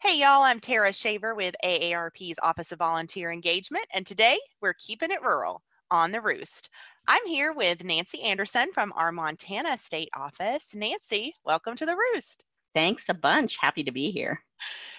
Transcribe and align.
Hey, 0.00 0.20
y'all, 0.20 0.44
I'm 0.44 0.60
Tara 0.60 0.92
Shaver 0.92 1.34
with 1.34 1.56
AARP's 1.64 2.38
Office 2.40 2.70
of 2.70 2.78
Volunteer 2.78 3.32
Engagement, 3.32 3.84
and 3.92 4.06
today 4.06 4.38
we're 4.62 4.74
keeping 4.74 5.10
it 5.10 5.22
rural 5.22 5.62
on 5.90 6.12
the 6.12 6.20
roost. 6.20 6.70
I'm 7.08 7.26
here 7.26 7.52
with 7.52 7.82
Nancy 7.82 8.22
Andersen 8.22 8.70
from 8.72 8.92
our 8.94 9.10
Montana 9.10 9.76
State 9.76 10.10
Office. 10.14 10.72
Nancy, 10.72 11.34
welcome 11.44 11.74
to 11.76 11.84
the 11.84 11.96
roost. 11.96 12.44
Thanks 12.78 13.08
a 13.08 13.14
bunch. 13.14 13.56
Happy 13.56 13.82
to 13.82 13.90
be 13.90 14.12
here. 14.12 14.40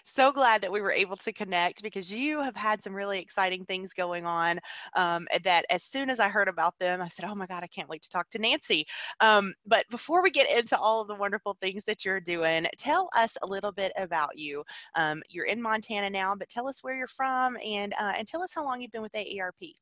So 0.04 0.34
glad 0.34 0.60
that 0.64 0.72
we 0.72 0.82
were 0.82 0.92
able 0.92 1.16
to 1.16 1.32
connect 1.32 1.82
because 1.82 2.12
you 2.12 2.42
have 2.42 2.58
had 2.58 2.84
some 2.84 2.94
really 2.94 3.20
exciting 3.20 3.64
things 3.64 3.94
going 3.94 4.26
on. 4.26 4.60
Um, 4.98 5.30
that 5.46 5.64
as 5.70 5.82
soon 5.82 6.10
as 6.10 6.20
I 6.20 6.28
heard 6.28 6.50
about 6.50 6.78
them, 6.78 7.02
I 7.02 7.08
said, 7.08 7.24
Oh 7.24 7.34
my 7.36 7.46
God, 7.46 7.64
I 7.64 7.68
can't 7.68 7.88
wait 7.88 8.02
to 8.02 8.10
talk 8.10 8.30
to 8.32 8.38
Nancy. 8.38 8.86
Um, 9.22 9.54
but 9.66 9.86
before 9.90 10.22
we 10.22 10.30
get 10.30 10.52
into 10.52 10.78
all 10.78 11.00
of 11.00 11.08
the 11.08 11.16
wonderful 11.16 11.56
things 11.62 11.86
that 11.86 12.04
you're 12.04 12.20
doing, 12.20 12.68
tell 12.78 13.08
us 13.16 13.38
a 13.44 13.48
little 13.48 13.72
bit 13.72 13.94
about 13.96 14.38
you. 14.38 14.66
Um, 14.96 15.24
you're 15.30 15.46
in 15.46 15.62
Montana 15.62 16.10
now, 16.10 16.36
but 16.36 16.50
tell 16.50 16.68
us 16.68 16.84
where 16.84 16.98
you're 16.98 17.08
from 17.08 17.56
and, 17.66 17.94
uh, 17.94 18.12
and 18.18 18.28
tell 18.28 18.44
us 18.44 18.54
how 18.54 18.66
long 18.66 18.82
you've 18.82 18.92
been 18.92 19.02
with 19.02 19.14
AARP. 19.14 19.74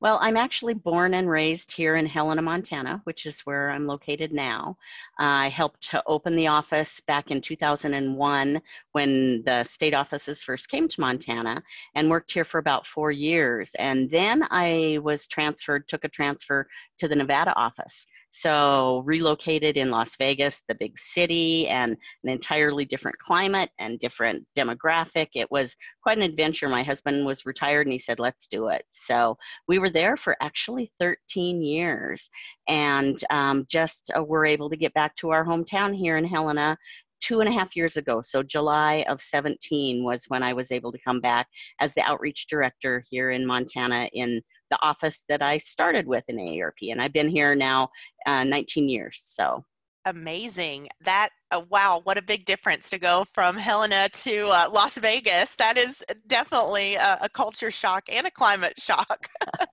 Well, 0.00 0.18
I'm 0.20 0.36
actually 0.36 0.74
born 0.74 1.14
and 1.14 1.30
raised 1.30 1.70
here 1.70 1.94
in 1.94 2.06
Helena, 2.06 2.42
Montana, 2.42 3.00
which 3.04 3.24
is 3.24 3.40
where 3.42 3.70
I'm 3.70 3.86
located 3.86 4.32
now. 4.32 4.76
I 5.18 5.48
helped 5.48 5.90
to 5.90 6.02
open 6.06 6.34
the 6.34 6.48
office 6.48 7.00
back 7.00 7.30
in 7.30 7.40
2001 7.40 8.62
when 8.90 9.42
the 9.44 9.62
state 9.62 9.94
offices 9.94 10.42
first 10.42 10.68
came 10.68 10.88
to 10.88 11.00
Montana 11.00 11.62
and 11.94 12.10
worked 12.10 12.32
here 12.32 12.44
for 12.44 12.58
about 12.58 12.86
four 12.86 13.12
years. 13.12 13.72
And 13.78 14.10
then 14.10 14.44
I 14.50 14.98
was 15.02 15.28
transferred, 15.28 15.86
took 15.86 16.02
a 16.02 16.08
transfer 16.08 16.66
to 16.98 17.06
the 17.06 17.16
Nevada 17.16 17.54
office. 17.54 18.04
So 18.34 19.02
relocated 19.04 19.76
in 19.76 19.90
Las 19.90 20.16
Vegas, 20.16 20.62
the 20.66 20.74
big 20.74 20.98
city, 20.98 21.68
and 21.68 21.96
an 22.24 22.30
entirely 22.30 22.86
different 22.86 23.18
climate 23.18 23.70
and 23.78 23.98
different 23.98 24.46
demographic. 24.56 25.28
It 25.34 25.50
was 25.50 25.76
quite 26.02 26.16
an 26.16 26.24
adventure. 26.24 26.68
My 26.68 26.82
husband 26.82 27.26
was 27.26 27.44
retired 27.44 27.86
and 27.86 27.92
he 27.92 27.98
said, 27.98 28.18
let's 28.18 28.46
do 28.46 28.68
it. 28.68 28.84
So 28.90 29.36
we 29.68 29.78
were 29.78 29.90
there 29.90 30.16
for 30.16 30.34
actually 30.40 30.90
13 30.98 31.62
years 31.62 32.30
and 32.68 33.22
um, 33.28 33.66
just 33.68 34.10
uh, 34.16 34.22
were 34.22 34.46
able 34.46 34.70
to 34.70 34.76
get 34.76 34.94
back 34.94 35.14
to 35.16 35.30
our 35.30 35.44
hometown 35.44 35.94
here 35.94 36.16
in 36.16 36.24
Helena 36.24 36.78
two 37.20 37.40
and 37.40 37.48
a 37.48 37.52
half 37.52 37.76
years 37.76 37.96
ago. 37.96 38.20
So 38.20 38.42
July 38.42 39.04
of 39.08 39.20
17 39.20 40.02
was 40.02 40.24
when 40.28 40.42
I 40.42 40.54
was 40.54 40.72
able 40.72 40.90
to 40.90 40.98
come 40.98 41.20
back 41.20 41.46
as 41.80 41.94
the 41.94 42.02
outreach 42.02 42.46
director 42.48 43.02
here 43.08 43.30
in 43.30 43.46
Montana 43.46 44.08
in 44.12 44.42
the 44.72 44.82
office 44.82 45.24
that 45.28 45.42
I 45.42 45.58
started 45.58 46.06
with 46.06 46.24
in 46.28 46.36
AARP. 46.36 46.90
And 46.90 47.00
I've 47.00 47.12
been 47.12 47.28
here 47.28 47.54
now 47.54 47.90
uh, 48.26 48.42
19 48.42 48.88
years. 48.88 49.22
So 49.22 49.62
amazing. 50.06 50.88
That 51.04 51.28
uh, 51.50 51.60
wow, 51.68 52.00
what 52.04 52.16
a 52.16 52.22
big 52.22 52.46
difference 52.46 52.88
to 52.90 52.98
go 52.98 53.26
from 53.34 53.56
Helena 53.56 54.08
to 54.08 54.46
uh, 54.46 54.70
Las 54.72 54.96
Vegas. 54.96 55.54
That 55.56 55.76
is 55.76 56.02
definitely 56.26 56.94
a, 56.94 57.18
a 57.20 57.28
culture 57.28 57.70
shock 57.70 58.04
and 58.08 58.26
a 58.26 58.30
climate 58.30 58.74
shock. 58.78 59.28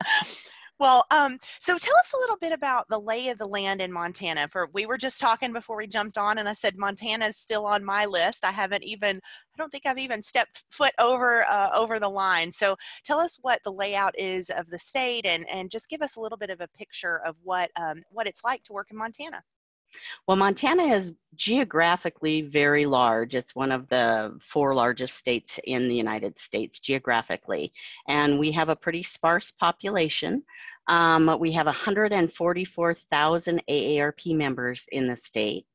Well, 0.80 1.06
um, 1.12 1.38
so 1.60 1.78
tell 1.78 1.96
us 1.98 2.14
a 2.14 2.18
little 2.18 2.38
bit 2.38 2.54
about 2.54 2.88
the 2.90 3.00
lay 3.00 3.28
of 3.28 3.38
the 3.38 3.48
land 3.48 3.82
in 3.82 3.92
Montana. 3.92 4.48
For 4.50 4.70
we 4.74 4.86
were 4.86 4.98
just 4.98 5.20
talking 5.20 5.52
before 5.52 5.76
we 5.76 5.88
jumped 5.88 6.18
on, 6.18 6.38
and 6.38 6.48
I 6.48 6.54
said 6.54 6.78
Montana 6.78 7.28
is 7.28 7.36
still 7.38 7.66
on 7.66 7.84
my 7.84 8.06
list. 8.06 8.46
I 8.46 8.52
haven't 8.52 8.84
even, 8.84 9.18
I 9.18 9.58
don't 9.58 9.70
think 9.72 9.86
I've 9.86 9.98
even 9.98 10.24
stepped 10.24 10.64
foot 10.70 10.94
over 10.98 11.44
uh, 11.50 11.72
over 11.76 12.00
the 12.00 12.10
line. 12.10 12.52
So 12.54 12.78
tell 13.04 13.20
us 13.20 13.38
what 13.42 13.62
the 13.64 13.74
layout 13.74 14.18
is 14.18 14.50
of 14.50 14.70
the 14.70 14.80
state, 14.80 15.26
and 15.26 15.48
and 15.50 15.70
just 15.70 15.90
give 15.90 16.02
us 16.02 16.16
a 16.16 16.22
little 16.22 16.38
bit 16.38 16.50
of 16.50 16.62
a 16.62 16.68
picture 16.70 17.20
of 17.26 17.36
what 17.44 17.72
um, 17.76 18.04
what 18.12 18.26
it's 18.28 18.44
like 18.46 18.64
to 18.64 18.74
work 18.74 18.90
in 18.90 18.98
Montana. 18.98 19.44
Well, 20.28 20.38
Montana 20.38 20.94
is 20.94 21.14
geographically 21.36 22.42
very 22.42 22.86
large. 22.86 23.36
It's 23.36 23.56
one 23.56 23.72
of 23.72 23.88
the 23.88 24.38
four 24.42 24.74
largest 24.74 25.16
states 25.18 25.60
in 25.64 25.88
the 25.88 25.96
United 25.96 26.40
States 26.40 26.80
geographically. 26.80 27.74
And 28.08 28.40
we 28.40 28.52
have 28.52 28.70
a 28.70 28.76
pretty 28.76 29.04
sparse 29.04 29.52
population. 29.52 30.44
Um, 30.88 31.38
we 31.40 31.52
have 31.54 31.66
144,000 31.68 33.62
AARP 33.70 34.36
members 34.36 34.86
in 34.92 35.08
the 35.08 35.16
state. 35.16 35.66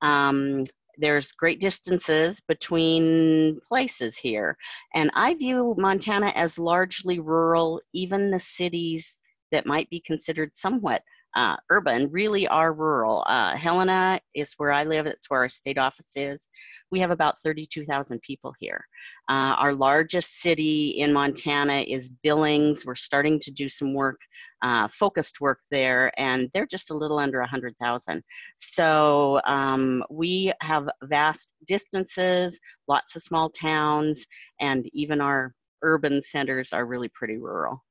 Um, 0.00 0.64
there's 0.98 1.32
great 1.32 1.60
distances 1.60 2.40
between 2.40 3.60
places 3.66 4.16
here. 4.16 4.56
And 4.94 5.10
I 5.14 5.34
view 5.34 5.74
Montana 5.78 6.32
as 6.34 6.58
largely 6.58 7.18
rural, 7.18 7.80
even 7.92 8.30
the 8.30 8.40
cities 8.40 9.18
that 9.50 9.66
might 9.66 9.88
be 9.90 10.00
considered 10.00 10.52
somewhat 10.54 11.02
uh, 11.34 11.56
urban 11.70 12.10
really 12.10 12.46
are 12.48 12.72
rural. 12.72 13.24
Uh, 13.26 13.56
Helena 13.56 14.20
is 14.34 14.54
where 14.58 14.72
I 14.72 14.84
live, 14.84 15.06
it's 15.06 15.30
where 15.30 15.40
our 15.40 15.48
state 15.48 15.78
office 15.78 16.12
is. 16.16 16.48
We 16.90 17.00
have 17.00 17.10
about 17.10 17.38
32,000 17.42 18.20
people 18.20 18.54
here. 18.58 18.86
Uh, 19.28 19.54
our 19.58 19.72
largest 19.72 20.40
city 20.40 20.88
in 20.98 21.12
Montana 21.12 21.84
is 21.88 22.10
Billings. 22.22 22.84
We're 22.84 22.94
starting 22.94 23.40
to 23.40 23.50
do 23.50 23.68
some 23.68 23.94
work, 23.94 24.18
uh, 24.60 24.88
focused 24.88 25.40
work 25.40 25.60
there, 25.70 26.12
and 26.18 26.50
they're 26.52 26.66
just 26.66 26.90
a 26.90 26.96
little 26.96 27.18
under 27.18 27.40
100,000. 27.40 28.22
So 28.58 29.40
um, 29.46 30.04
we 30.10 30.52
have 30.60 30.88
vast 31.04 31.52
distances, 31.66 32.60
lots 32.88 33.16
of 33.16 33.22
small 33.22 33.48
towns, 33.48 34.26
and 34.60 34.86
even 34.92 35.20
our 35.22 35.54
urban 35.82 36.22
centers 36.22 36.72
are 36.72 36.86
really 36.86 37.08
pretty 37.08 37.38
rural. 37.38 37.82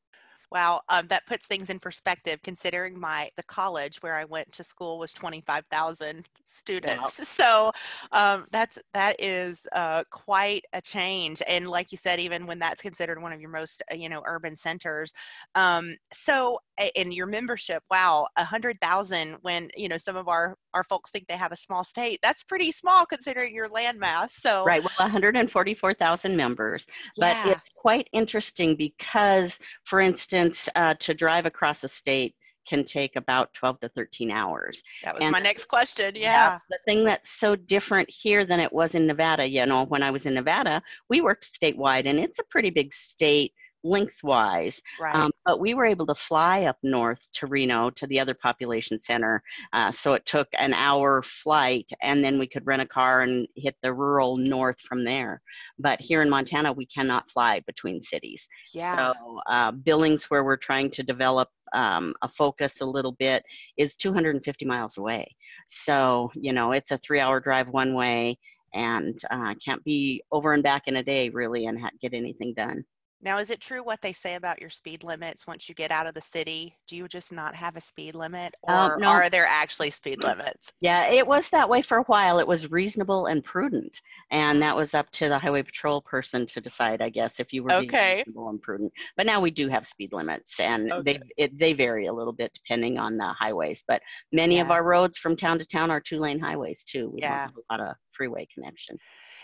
Wow, 0.52 0.82
um, 0.90 1.08
that 1.08 1.26
puts 1.28 1.48
things 1.48 1.70
in 1.70 1.80
perspective. 1.80 2.42
Considering 2.44 3.00
my 3.00 3.30
the 3.38 3.44
college 3.44 4.02
where 4.02 4.16
I 4.16 4.26
went 4.26 4.52
to 4.54 4.66
school 4.66 5.00
was 5.00 5.14
twenty 5.14 5.42
five 5.48 5.66
thousand 5.72 6.26
students, 6.44 7.20
wow. 7.20 7.24
so 7.24 7.72
um, 8.12 8.46
that's 8.52 8.78
that 8.94 9.16
is 9.20 9.66
uh, 9.72 10.04
quite 10.12 10.66
a 10.74 10.82
change. 10.82 11.42
And 11.48 11.70
like 11.70 11.94
you 11.94 11.98
said, 11.98 12.20
even 12.20 12.46
when 12.48 12.60
that's 12.60 12.82
considered 12.82 13.22
one 13.22 13.32
of 13.32 13.40
your 13.40 13.50
most 13.50 13.82
uh, 13.90 13.96
you 13.96 14.10
know 14.10 14.24
urban 14.26 14.54
centers, 14.54 15.14
um, 15.56 15.96
so 16.12 16.58
in 16.96 17.12
your 17.14 17.28
membership, 17.28 17.84
wow, 17.90 18.28
a 18.36 18.44
hundred 18.44 18.78
thousand. 18.82 19.38
When 19.44 19.70
you 19.78 19.88
know 19.88 19.98
some 19.98 20.18
of 20.18 20.28
our 20.28 20.58
our 20.74 20.84
folks 20.84 21.12
think 21.12 21.28
they 21.28 21.38
have 21.38 21.54
a 21.54 21.58
small 21.58 21.86
state, 21.86 22.20
that's 22.22 22.44
pretty 22.44 22.72
small 22.72 23.06
considering 23.06 23.56
your 23.56 23.70
landmass. 23.70 24.32
So 24.32 24.66
right, 24.66 24.82
well, 24.82 24.92
one 24.98 25.10
hundred 25.10 25.38
and 25.38 25.50
forty 25.50 25.74
four 25.74 25.94
thousand 25.94 26.36
members, 26.36 26.86
yeah. 27.16 27.42
but 27.46 27.56
it's 27.56 27.70
quite 27.70 28.10
interesting 28.12 28.76
because, 28.76 29.58
for 29.86 30.02
instance 30.02 30.41
uh, 30.76 30.94
to 30.96 31.14
drive 31.14 31.46
across 31.46 31.84
a 31.84 31.88
state 31.88 32.36
can 32.68 32.84
take 32.84 33.16
about 33.16 33.54
12 33.54 33.80
to 33.82 33.90
13 33.90 34.32
hours. 34.32 34.84
That 35.04 35.16
was 35.16 35.24
and 35.24 35.32
my 35.32 35.40
next 35.40 35.66
question. 35.66 36.16
Yeah. 36.16 36.60
The 36.70 36.80
thing 36.88 37.04
that's 37.04 37.32
so 37.32 37.56
different 37.56 38.10
here 38.10 38.46
than 38.46 38.60
it 38.60 38.72
was 38.72 38.96
in 38.96 39.08
Nevada, 39.08 39.48
you 39.48 39.66
know, 39.66 39.86
when 39.86 40.04
I 40.04 40.12
was 40.12 40.26
in 40.26 40.34
Nevada, 40.34 40.82
we 41.10 41.22
worked 41.22 41.44
statewide 41.44 42.06
and 42.06 42.20
it's 42.20 42.40
a 42.40 42.44
pretty 42.46 42.70
big 42.70 42.94
state 42.94 43.54
lengthwise. 43.84 44.82
Right. 45.00 45.16
Um, 45.16 45.31
but 45.46 45.60
we 45.60 45.74
were 45.74 45.86
able 45.86 46.06
to 46.06 46.16
fly 46.16 46.64
up 46.64 46.78
north 46.84 47.20
to 47.34 47.48
Reno 47.48 47.90
to 47.92 48.08
the 48.08 48.20
other 48.20 48.34
population 48.34 49.00
center. 49.00 49.42
Uh, 49.74 49.92
so 49.92 50.14
it 50.14 50.26
took 50.26 50.48
an 50.58 50.74
hour 50.74 51.22
flight, 51.22 51.90
and 52.02 52.24
then 52.24 52.38
we 52.38 52.48
could 52.48 52.66
rent 52.66 52.82
a 52.82 52.86
car 52.86 53.22
and 53.22 53.48
hit 53.56 53.76
the 53.82 53.94
rural 53.94 54.38
north 54.38 54.80
from 54.82 55.04
there. 55.04 55.42
But 55.80 56.00
here 56.00 56.22
in 56.22 56.30
Montana, 56.30 56.72
we 56.72 56.86
cannot 56.86 57.30
fly 57.32 57.62
between 57.66 58.02
cities. 58.02 58.48
Yeah. 58.74 59.14
So 59.14 59.42
uh, 59.50 59.72
Billings, 59.72 60.26
where 60.26 60.44
we're 60.44 60.58
trying 60.58 60.92
to 60.92 61.04
develop 61.04 61.50
um, 61.74 62.14
a 62.22 62.28
focus 62.28 62.82
a 62.82 62.86
little 62.86 63.14
bit, 63.14 63.44
is 63.78 63.96
250 63.96 64.66
miles 64.66 64.98
away. 64.98 65.36
So, 65.68 66.32
you 66.36 66.54
know, 66.54 66.74
it's 66.74 66.92
a 66.92 66.98
three 66.98 67.20
hour 67.20 67.40
drive 67.40 67.68
one 67.70 67.94
way 67.94 68.38
and 68.74 69.20
uh, 69.32 69.54
can't 69.64 69.84
be 69.84 70.24
over 70.32 70.54
and 70.54 70.64
back 70.64 70.84
in 70.88 70.98
a 70.98 71.04
day 71.04 71.30
really 71.30 71.66
and 71.66 71.80
ha- 71.80 71.90
get 72.02 72.14
anything 72.14 72.54
done. 72.54 72.84
Now, 73.24 73.38
is 73.38 73.52
it 73.52 73.62
true 73.62 73.84
what 73.84 74.02
they 74.02 74.14
say 74.14 74.34
about 74.34 74.60
your 74.60 74.72
speed 74.72 75.04
limits 75.04 75.46
once 75.46 75.70
you 75.70 75.76
get 75.76 75.92
out 75.92 76.08
of 76.08 76.16
the 76.16 76.22
city? 76.22 76.76
Do 76.88 76.96
you 76.96 77.08
just 77.08 77.32
not 77.32 77.54
have 77.56 77.76
a 77.76 77.82
speed 77.82 78.16
limit 78.16 78.56
um, 78.68 78.92
or 78.92 78.98
no. 78.98 79.08
are 79.08 79.30
there 79.30 79.46
actually 79.46 79.92
speed 79.92 80.24
limits? 80.24 80.72
Yeah, 80.82 81.08
it 81.08 81.26
was 81.26 81.50
that 81.50 81.70
way 81.70 81.84
for 81.84 82.00
a 82.00 82.04
while. 82.04 82.40
It 82.40 82.48
was 82.48 82.72
reasonable 82.72 83.28
and 83.28 83.44
prudent. 83.44 84.02
And 84.32 84.60
that 84.64 84.76
was 84.76 84.96
up 84.96 85.12
to 85.12 85.30
the 85.30 85.38
highway 85.38 85.62
patrol 85.62 86.02
person 86.02 86.48
to 86.48 86.62
decide, 86.62 87.02
I 87.02 87.10
guess, 87.10 87.40
if 87.40 87.54
you 87.54 87.64
were 87.64 87.74
okay. 87.74 88.18
reasonable 88.18 88.50
and 88.50 88.62
prudent. 88.62 88.92
But 89.16 89.28
now 89.28 89.40
we 89.40 89.52
do 89.52 89.70
have 89.70 89.86
speed 89.86 90.14
limits 90.14 90.60
and 90.60 90.92
okay. 90.92 91.14
they 91.14 91.44
it, 91.44 91.60
they 91.60 91.74
vary 91.74 92.08
a 92.08 92.14
little 92.14 92.34
bit 92.34 92.52
depending 92.54 92.98
on 92.98 93.18
the 93.18 93.28
highways. 93.28 93.84
But 93.88 94.02
many 94.32 94.56
yeah. 94.56 94.64
of 94.64 94.72
our 94.72 94.84
roads 94.84 95.20
from 95.20 95.36
town 95.36 95.60
to 95.60 95.66
town 95.66 95.92
are 95.92 96.02
two 96.02 96.20
lane 96.20 96.40
highways 96.40 96.84
too. 96.84 97.12
We 97.14 97.22
yeah. 97.22 97.30
don't 97.30 97.40
have 97.40 97.56
a 97.58 97.74
lot 97.74 97.90
of 97.90 97.96
freeway 98.14 98.48
connection 98.54 98.98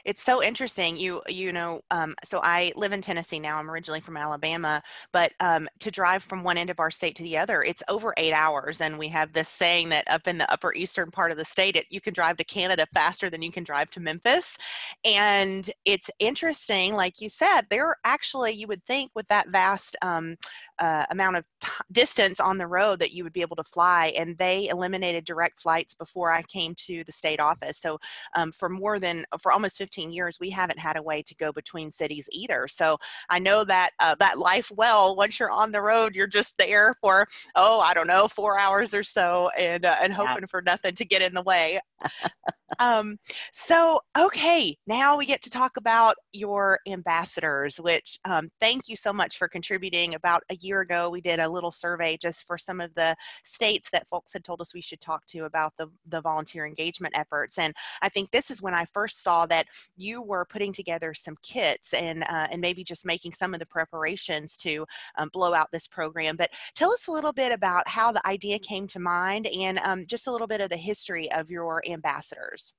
it's 0.08 0.24
so 0.24 0.42
interesting. 0.42 0.96
You 0.96 1.22
you 1.28 1.52
know, 1.52 1.82
um, 1.92 2.16
so 2.24 2.40
I 2.42 2.72
live 2.78 2.94
in 2.94 3.02
Tennessee 3.02 3.40
now. 3.40 3.58
I'm 3.58 3.70
originally 3.70 4.00
from 4.00 4.16
Alabama, 4.16 4.82
but 5.12 5.34
um, 5.42 5.68
to 5.80 5.92
drive 5.92 6.24
from 6.24 6.44
one 6.44 6.58
end 6.58 6.70
of 6.70 6.80
our 6.80 6.90
state 6.90 7.14
to 7.18 7.24
the 7.24 7.38
other, 7.38 7.62
it's 7.62 7.84
over 7.90 8.14
eight 8.16 8.32
hours. 8.32 8.80
And 8.80 8.98
we 8.98 9.10
have 9.10 9.34
this 9.34 9.50
saying 9.50 9.90
that 9.90 10.10
up 10.10 10.26
in 10.26 10.38
the 10.38 10.50
upper 10.50 10.74
eastern 10.74 11.12
part 11.12 11.32
of 11.32 11.38
the 11.38 11.44
state, 11.44 11.76
it, 11.76 11.88
you 11.90 12.00
can 12.00 12.14
drive 12.14 12.38
to 12.38 12.46
Canada 12.46 12.88
faster 12.94 13.30
than 13.30 13.42
you 13.42 13.52
can 13.52 13.66
drive 13.66 13.90
to 13.92 14.00
Memphis. 14.00 14.58
And 15.04 15.70
it's 15.84 16.10
interesting, 16.20 16.96
like 16.96 17.20
you 17.20 17.28
said, 17.28 17.64
there 17.70 17.98
actually 18.06 18.54
you 18.54 18.68
would 18.68 18.86
think 18.86 19.12
with 19.14 19.28
that 19.28 19.50
vast 19.50 19.98
um, 20.02 20.38
uh, 20.80 21.06
amount 21.10 21.36
of 21.36 21.44
t- 21.60 21.70
distance 21.92 22.40
on 22.40 22.58
the 22.58 22.68
road 22.68 23.00
that 23.00 23.12
you 23.12 23.26
would 23.26 23.34
be 23.34 23.42
able 23.42 23.58
to 23.58 23.64
fly, 23.64 24.14
and 24.18 24.38
they 24.38 24.70
eliminated 24.70 25.26
direct 25.26 25.60
flights 25.60 25.94
before 25.96 26.32
I 26.32 26.44
came 26.44 26.76
to 26.86 27.04
the 27.04 27.12
state 27.12 27.42
office. 27.42 27.78
So 27.80 27.98
um, 28.36 28.54
for 28.54 28.70
more 28.70 29.00
than 29.00 29.26
for 29.42 29.52
almost 29.52 29.78
15 29.78 29.97
15 29.98 30.12
years, 30.12 30.38
we 30.40 30.50
haven't 30.52 30.78
had 30.78 30.96
a 30.96 31.02
way 31.02 31.24
to 31.24 31.36
go 31.36 31.52
between 31.52 31.90
cities 31.90 32.30
either. 32.32 32.68
So 32.68 32.98
I 33.30 33.40
know 33.40 33.64
that 33.64 33.92
uh, 34.00 34.16
that 34.20 34.38
life 34.38 34.72
well. 34.76 35.16
Once 35.16 35.40
you're 35.40 35.50
on 35.50 35.72
the 35.72 35.82
road, 35.82 36.16
you're 36.16 36.28
just 36.28 36.56
there 36.60 36.96
for 37.02 37.28
oh, 37.56 37.80
I 37.80 37.94
don't 37.94 38.08
know, 38.08 38.28
four 38.28 38.60
hours 38.60 38.94
or 38.94 39.04
so, 39.04 39.50
and 39.58 39.86
uh, 39.86 39.96
and 40.02 40.14
hoping 40.14 40.44
yeah. 40.44 40.48
for 40.50 40.62
nothing 40.62 40.94
to 40.96 41.06
get 41.06 41.22
in 41.22 41.34
the 41.34 41.42
way. 41.42 41.80
um, 42.80 43.18
so 43.52 44.00
okay, 44.18 44.78
now 44.86 45.18
we 45.18 45.26
get 45.26 45.42
to 45.44 45.50
talk 45.50 45.78
about 45.78 46.16
your 46.32 46.80
ambassadors. 46.88 47.78
Which 47.78 48.20
um, 48.26 48.50
thank 48.62 48.88
you 48.88 48.96
so 48.96 49.12
much 49.12 49.38
for 49.38 49.48
contributing. 49.48 50.14
About 50.14 50.44
a 50.52 50.56
year 50.56 50.82
ago, 50.82 51.10
we 51.10 51.22
did 51.22 51.40
a 51.40 51.50
little 51.50 51.72
survey 51.72 52.18
just 52.18 52.46
for 52.46 52.58
some 52.58 52.80
of 52.80 52.94
the 52.94 53.16
states 53.44 53.90
that 53.92 54.08
folks 54.10 54.34
had 54.34 54.44
told 54.44 54.62
us 54.62 54.76
we 54.76 54.82
should 54.82 55.02
talk 55.02 55.26
to 55.28 55.46
about 55.46 55.74
the 55.78 55.88
the 56.08 56.22
volunteer 56.22 56.68
engagement 56.68 57.18
efforts, 57.18 57.58
and 57.58 57.74
I 58.04 58.10
think 58.10 58.30
this 58.30 58.52
is 58.52 58.62
when 58.62 58.76
I 58.76 58.86
first 58.94 59.24
saw 59.24 59.48
that 59.48 59.66
you 59.96 60.22
were 60.22 60.46
putting 60.46 60.74
together 60.74 61.14
some 61.14 61.36
kits 61.44 61.94
and 61.94 62.24
uh, 62.24 62.48
and 62.52 62.62
maybe 62.62 62.84
just 62.84 63.06
making 63.06 63.34
some 63.34 63.54
of 63.54 63.60
the 63.60 63.66
preparations 63.66 64.58
to 64.58 64.86
um, 65.18 65.30
blow 65.34 65.54
out 65.54 65.70
this 65.72 65.88
program. 65.88 66.36
But 66.36 66.50
tell 66.76 66.92
us 66.92 67.08
a 67.08 67.12
little 67.12 67.34
bit 67.34 67.52
about 67.52 67.88
how 67.88 68.12
the 68.12 68.26
idea 68.28 68.60
came 68.60 68.88
to 68.88 69.00
mind 69.00 69.48
and 69.48 69.80
um, 69.84 70.06
just 70.08 70.28
a 70.28 70.32
little 70.32 70.48
bit 70.48 70.62
of 70.62 70.70
the 70.70 70.78
history 70.78 71.32
of 71.32 71.50
your 71.50 71.82
ambassadors. 71.88 72.74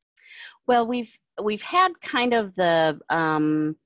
Well, 0.66 0.86
we've 0.86 1.16
we've 1.42 1.62
had 1.62 1.92
kind 2.02 2.34
of 2.34 2.54
the 2.56 3.00
um, 3.08 3.76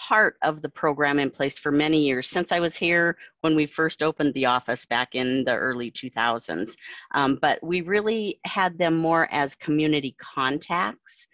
heart 0.00 0.36
of 0.40 0.62
the 0.62 0.68
program 0.68 1.18
in 1.18 1.30
place 1.30 1.58
for 1.58 1.70
many 1.70 1.98
years 1.98 2.26
since 2.26 2.52
I 2.52 2.58
was 2.58 2.74
here 2.74 3.18
when 3.42 3.54
we 3.54 3.66
first 3.66 4.02
opened 4.02 4.32
the 4.32 4.46
office 4.46 4.86
back 4.86 5.14
in 5.14 5.44
the 5.44 5.54
early 5.54 5.90
2000s. 5.90 6.74
Um, 7.14 7.38
but 7.42 7.62
we 7.62 7.82
really 7.82 8.40
had 8.46 8.78
them 8.78 8.96
more 8.96 9.28
as 9.30 9.54
community 9.54 10.16
contacts. 10.18 11.28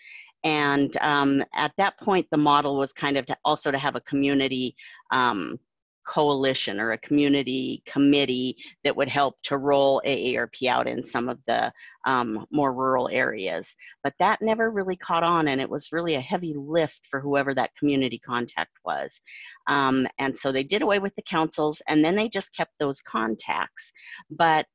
And 0.46 0.96
um, 1.00 1.44
at 1.54 1.72
that 1.76 1.98
point, 1.98 2.28
the 2.30 2.36
model 2.36 2.78
was 2.78 2.92
kind 2.92 3.16
of 3.16 3.26
to 3.26 3.36
also 3.44 3.72
to 3.72 3.78
have 3.78 3.96
a 3.96 4.00
community 4.02 4.76
um, 5.10 5.58
coalition 6.06 6.78
or 6.78 6.92
a 6.92 6.98
community 6.98 7.82
committee 7.84 8.56
that 8.84 8.94
would 8.94 9.08
help 9.08 9.34
to 9.42 9.56
roll 9.56 10.00
AARP 10.06 10.68
out 10.68 10.86
in 10.86 11.04
some 11.04 11.28
of 11.28 11.40
the 11.48 11.72
um, 12.04 12.46
more 12.52 12.72
rural 12.72 13.08
areas. 13.08 13.74
But 14.04 14.14
that 14.20 14.40
never 14.40 14.70
really 14.70 14.94
caught 14.94 15.24
on, 15.24 15.48
and 15.48 15.60
it 15.60 15.68
was 15.68 15.90
really 15.90 16.14
a 16.14 16.20
heavy 16.20 16.54
lift 16.56 17.08
for 17.10 17.18
whoever 17.18 17.52
that 17.54 17.74
community 17.76 18.20
contact 18.20 18.70
was. 18.84 19.20
Um, 19.66 20.06
and 20.20 20.38
so 20.38 20.52
they 20.52 20.62
did 20.62 20.82
away 20.82 21.00
with 21.00 21.16
the 21.16 21.22
councils, 21.22 21.82
and 21.88 22.04
then 22.04 22.14
they 22.14 22.28
just 22.28 22.54
kept 22.54 22.70
those 22.78 23.02
contacts. 23.02 23.92
But 24.30 24.66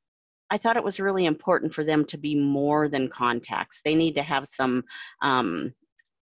I 0.52 0.58
thought 0.58 0.76
it 0.76 0.84
was 0.84 1.00
really 1.00 1.24
important 1.24 1.72
for 1.72 1.82
them 1.82 2.04
to 2.04 2.18
be 2.18 2.34
more 2.34 2.86
than 2.86 3.08
contacts. 3.08 3.80
They 3.82 3.94
need 3.94 4.14
to 4.16 4.22
have 4.22 4.46
some 4.46 4.84
um, 5.22 5.72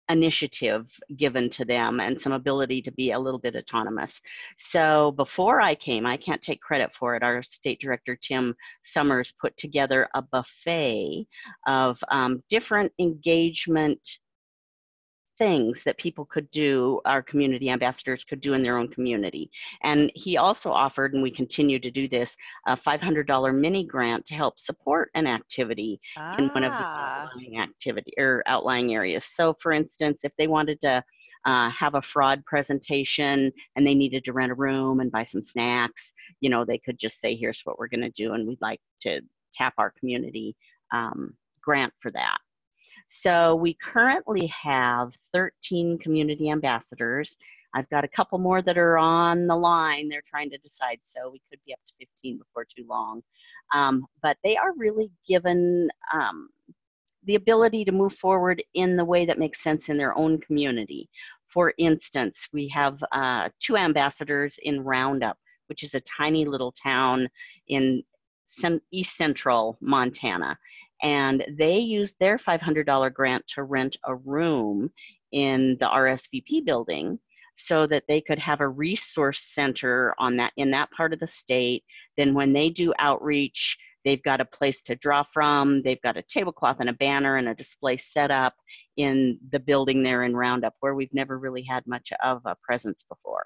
initiative 0.08 0.90
given 1.18 1.50
to 1.50 1.66
them 1.66 2.00
and 2.00 2.20
some 2.20 2.32
ability 2.32 2.82
to 2.84 2.92
be 2.94 3.12
a 3.12 3.20
little 3.20 3.40
bit 3.40 3.58
autonomous. 3.58 4.22
So 4.58 5.12
before 5.12 5.60
I 5.60 5.76
came, 5.76 6.06
I 6.06 6.16
can't 6.16 6.42
take 6.42 6.62
credit 6.62 6.96
for 6.96 7.16
it. 7.16 7.24
Our 7.24 7.44
state 7.44 7.82
director, 7.82 8.16
Tim 8.16 8.56
Summers, 8.86 9.34
put 9.42 9.58
together 9.58 10.08
a 10.14 10.22
buffet 10.22 11.28
of 11.68 12.02
um, 12.10 12.42
different 12.50 12.94
engagement 13.00 14.00
things 15.38 15.84
that 15.84 15.98
people 15.98 16.26
could 16.26 16.50
do, 16.52 17.02
our 17.06 17.22
community 17.22 17.70
ambassadors 17.70 18.24
could 18.24 18.42
do 18.42 18.54
in 18.54 18.64
their 18.64 18.78
own 18.78 18.88
community. 18.88 19.50
And 19.82 20.12
he 20.16 20.38
also 20.38 20.72
offered, 20.72 21.14
and 21.14 21.24
we 21.24 21.32
continue 21.32 21.80
to 21.80 21.92
do 21.92 22.08
this, 22.08 22.36
a 22.68 22.76
$500 22.76 23.56
mini 23.56 23.86
grant 23.86 24.26
to 24.28 24.36
help 24.36 24.60
support 24.60 25.10
an 25.16 25.28
activity 25.28 26.00
ah. 26.18 26.36
in 26.38 26.50
one 26.50 26.64
of 26.64 26.72
the 26.72 26.78
ah. 26.80 27.24
outlying 27.24 27.60
activity 27.60 28.14
or 28.18 28.44
outlying 28.46 28.94
areas. 28.94 29.26
So, 29.26 29.56
for 29.60 29.72
instance, 29.72 30.22
if 30.24 30.32
they 30.38 30.48
wanted 30.48 30.82
to 30.82 31.04
uh, 31.46 31.70
have 31.70 31.96
a 31.96 32.02
fraud 32.02 32.46
presentation 32.46 33.52
and 33.76 33.86
they 33.86 33.96
needed 33.96 34.24
to 34.26 34.34
rent 34.34 34.52
a 34.52 34.56
room 34.56 35.00
and 35.02 35.12
buy 35.12 35.26
some 35.26 35.44
snacks, 35.44 36.14
you 36.40 36.50
know, 36.50 36.64
they 36.64 36.78
could 36.78 36.98
just 36.98 37.20
say, 37.20 37.36
"Here's 37.36 37.62
what 37.66 37.78
we're 37.78 37.90
going 37.90 38.02
to 38.02 38.10
do," 38.12 38.34
and 38.34 38.48
we'd 38.48 38.62
like 38.62 38.80
to 39.02 39.22
tap 39.54 39.74
our 39.78 39.92
community 40.00 40.56
um, 40.94 41.34
grant 41.62 41.94
for 42.00 42.12
that. 42.12 42.38
So 43.10 43.56
we 43.56 43.76
currently 43.76 44.48
have 44.48 45.14
13 45.34 46.00
community 46.00 46.50
ambassadors. 46.50 47.38
I've 47.76 47.90
got 47.90 48.04
a 48.04 48.10
couple 48.10 48.38
more 48.38 48.62
that 48.62 48.78
are 48.78 48.98
on 48.98 49.48
the 49.48 49.56
line. 49.56 50.10
They're 50.10 50.24
trying 50.30 50.50
to 50.52 50.58
decide, 50.60 51.00
so 51.08 51.30
we 51.32 51.42
could 51.50 51.60
be 51.66 51.74
up 51.74 51.80
to 51.88 51.94
15 52.00 52.38
before 52.38 52.66
too 52.66 52.86
long. 52.88 53.22
Um, 53.74 54.06
but 54.22 54.38
they 54.44 54.58
are 54.58 54.74
really 54.78 55.12
given 55.28 55.90
um, 56.14 56.50
the 57.26 57.36
ability 57.36 57.86
to 57.86 57.92
move 57.92 58.14
forward 58.14 58.62
in 58.74 58.96
the 58.96 59.06
way 59.06 59.26
that 59.26 59.40
makes 59.40 59.62
sense 59.64 59.90
in 59.90 59.98
their 59.98 60.18
own 60.18 60.40
community. 60.42 61.10
For 61.48 61.74
instance, 61.78 62.48
we 62.52 62.68
have 62.70 63.04
uh, 63.12 63.50
two 63.60 63.78
ambassadors 63.78 64.60
in 64.64 64.84
Roundup, 64.84 65.38
which 65.68 65.84
is 65.84 65.94
a 65.94 66.02
tiny 66.02 66.46
little 66.46 66.72
town 66.72 67.30
in 67.68 68.04
East 68.92 69.18
Central 69.18 69.78
Montana 69.82 70.58
and 71.04 71.46
they 71.58 71.78
used 71.78 72.16
their 72.20 72.38
$500 72.38 73.14
grant 73.14 73.46
to 73.50 73.64
rent 73.64 73.98
a 74.06 74.16
room 74.16 74.90
in 75.32 75.78
the 75.80 75.88
RSVP 75.88 76.66
building 76.66 77.20
so 77.56 77.86
that 77.86 78.06
they 78.08 78.20
could 78.20 78.40
have 78.40 78.62
a 78.62 78.68
resource 78.68 79.44
center 79.44 80.16
on 80.18 80.38
that 80.38 80.54
in 80.58 80.72
that 80.72 80.90
part 80.92 81.14
of 81.14 81.20
the 81.20 81.28
state. 81.28 81.84
Then 82.18 82.34
when 82.34 82.54
they 82.54 82.70
do 82.70 82.94
outreach 82.98 83.78
they've 84.04 84.24
got 84.24 84.42
a 84.42 84.46
place 84.46 84.82
to 84.84 84.96
draw 84.96 85.24
from. 85.24 85.82
They've 85.82 86.02
got 86.02 86.18
a 86.18 86.22
tablecloth 86.22 86.78
and 86.80 86.90
a 86.90 86.94
banner 86.94 87.38
and 87.38 87.50
a 87.50 87.56
display 87.56 87.98
set 87.98 88.32
up 88.32 88.54
in 88.98 89.40
the 89.52 89.60
building 89.60 90.04
there 90.04 90.24
in 90.24 90.36
roundup 90.36 90.76
where 90.80 90.96
we've 90.96 91.14
never 91.14 91.40
really 91.40 91.64
had 91.64 91.88
much 91.88 92.12
of 92.24 92.42
a 92.46 92.56
presence 92.64 93.04
before 93.08 93.46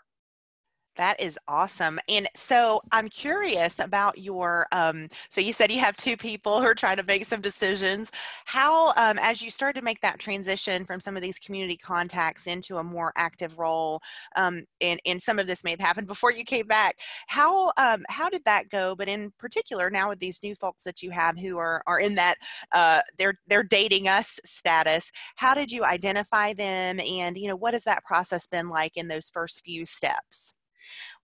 that 0.97 1.19
is 1.19 1.39
awesome. 1.47 1.99
And 2.09 2.27
so 2.35 2.81
I'm 2.91 3.09
curious 3.09 3.79
about 3.79 4.17
your, 4.17 4.67
um, 4.71 5.07
so 5.29 5.41
you 5.41 5.53
said 5.53 5.71
you 5.71 5.79
have 5.79 5.95
two 5.95 6.17
people 6.17 6.59
who 6.59 6.67
are 6.67 6.75
trying 6.75 6.97
to 6.97 7.03
make 7.03 7.25
some 7.25 7.41
decisions. 7.41 8.11
How, 8.45 8.89
um, 8.97 9.17
as 9.19 9.41
you 9.41 9.49
started 9.49 9.79
to 9.79 9.85
make 9.85 10.01
that 10.01 10.19
transition 10.19 10.83
from 10.83 10.99
some 10.99 11.15
of 11.15 11.21
these 11.21 11.39
community 11.39 11.77
contacts 11.77 12.47
into 12.47 12.77
a 12.77 12.83
more 12.83 13.13
active 13.15 13.57
role, 13.57 14.01
um, 14.35 14.63
and, 14.81 14.99
and 15.05 15.21
some 15.21 15.39
of 15.39 15.47
this 15.47 15.63
may 15.63 15.71
have 15.71 15.79
happened 15.79 16.07
before 16.07 16.31
you 16.31 16.43
came 16.43 16.67
back, 16.67 16.97
how, 17.27 17.71
um, 17.77 18.03
how 18.09 18.29
did 18.29 18.43
that 18.45 18.69
go? 18.69 18.95
But 18.95 19.07
in 19.07 19.31
particular, 19.39 19.89
now 19.89 20.09
with 20.09 20.19
these 20.19 20.41
new 20.43 20.55
folks 20.55 20.83
that 20.83 21.01
you 21.01 21.11
have 21.11 21.37
who 21.37 21.57
are, 21.57 21.81
are 21.87 21.99
in 21.99 22.15
that, 22.15 22.35
uh, 22.73 23.01
they're, 23.17 23.39
they're 23.47 23.63
dating 23.63 24.07
us 24.07 24.39
status, 24.45 25.11
how 25.35 25.53
did 25.53 25.71
you 25.71 25.83
identify 25.83 26.53
them? 26.53 26.99
And, 26.99 27.37
you 27.37 27.47
know, 27.47 27.55
what 27.55 27.73
has 27.73 27.83
that 27.83 28.03
process 28.03 28.47
been 28.47 28.69
like 28.69 28.97
in 28.97 29.07
those 29.07 29.29
first 29.29 29.61
few 29.61 29.85
steps? 29.85 30.53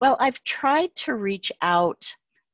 Well, 0.02 0.18
I've 0.20 0.44
tried 0.44 0.96
to 0.98 1.16
reach 1.16 1.52
out 1.62 2.04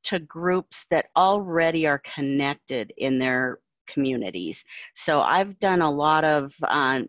to 0.03 0.19
groups 0.19 0.85
that 0.91 1.07
already 1.15 1.87
are 1.87 2.01
connected 2.15 2.93
in 2.97 3.19
their 3.19 3.59
communities. 3.87 4.63
So 4.95 5.21
I've 5.21 5.59
done 5.59 5.81
a 5.81 5.91
lot 5.91 6.23
of 6.23 6.53
uh, 6.63 7.01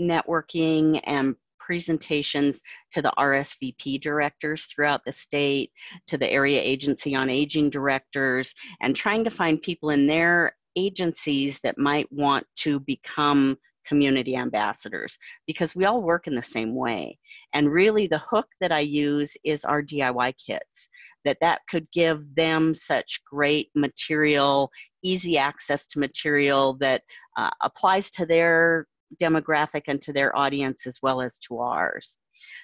networking 0.00 1.00
and 1.04 1.36
presentations 1.58 2.60
to 2.92 3.00
the 3.00 3.12
RSVP 3.16 4.00
directors 4.00 4.66
throughout 4.66 5.04
the 5.04 5.12
state, 5.12 5.72
to 6.08 6.18
the 6.18 6.30
area 6.30 6.60
agency 6.60 7.14
on 7.14 7.30
aging 7.30 7.70
directors, 7.70 8.54
and 8.82 8.94
trying 8.94 9.24
to 9.24 9.30
find 9.30 9.62
people 9.62 9.90
in 9.90 10.06
their 10.06 10.56
agencies 10.76 11.60
that 11.62 11.78
might 11.78 12.10
want 12.12 12.46
to 12.56 12.80
become 12.80 13.56
community 13.86 14.36
ambassadors 14.36 15.18
because 15.46 15.76
we 15.76 15.84
all 15.84 16.02
work 16.02 16.26
in 16.26 16.34
the 16.34 16.42
same 16.42 16.74
way. 16.74 17.18
And 17.52 17.70
really 17.70 18.06
the 18.06 18.18
hook 18.18 18.46
that 18.60 18.72
i 18.72 18.80
use 18.80 19.36
is 19.44 19.64
our 19.64 19.82
diy 19.82 20.34
kits 20.44 20.88
that 21.24 21.38
that 21.40 21.60
could 21.68 21.86
give 21.92 22.22
them 22.34 22.74
such 22.74 23.22
great 23.24 23.70
material 23.74 24.70
easy 25.02 25.38
access 25.38 25.86
to 25.86 25.98
material 25.98 26.74
that 26.80 27.02
uh, 27.36 27.50
applies 27.62 28.10
to 28.10 28.26
their 28.26 28.86
demographic 29.20 29.82
and 29.86 30.00
to 30.02 30.12
their 30.12 30.36
audience 30.36 30.86
as 30.86 30.98
well 31.02 31.20
as 31.20 31.38
to 31.38 31.58
ours. 31.58 32.18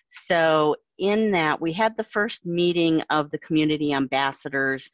So 0.09 0.75
in 0.99 1.31
that 1.33 1.61
we 1.61 1.73
had 1.73 1.97
the 1.97 2.05
first 2.05 2.45
meeting 2.45 3.03
of 3.11 3.31
the 3.31 3.39
community 3.39 3.93
ambassadors 3.93 4.91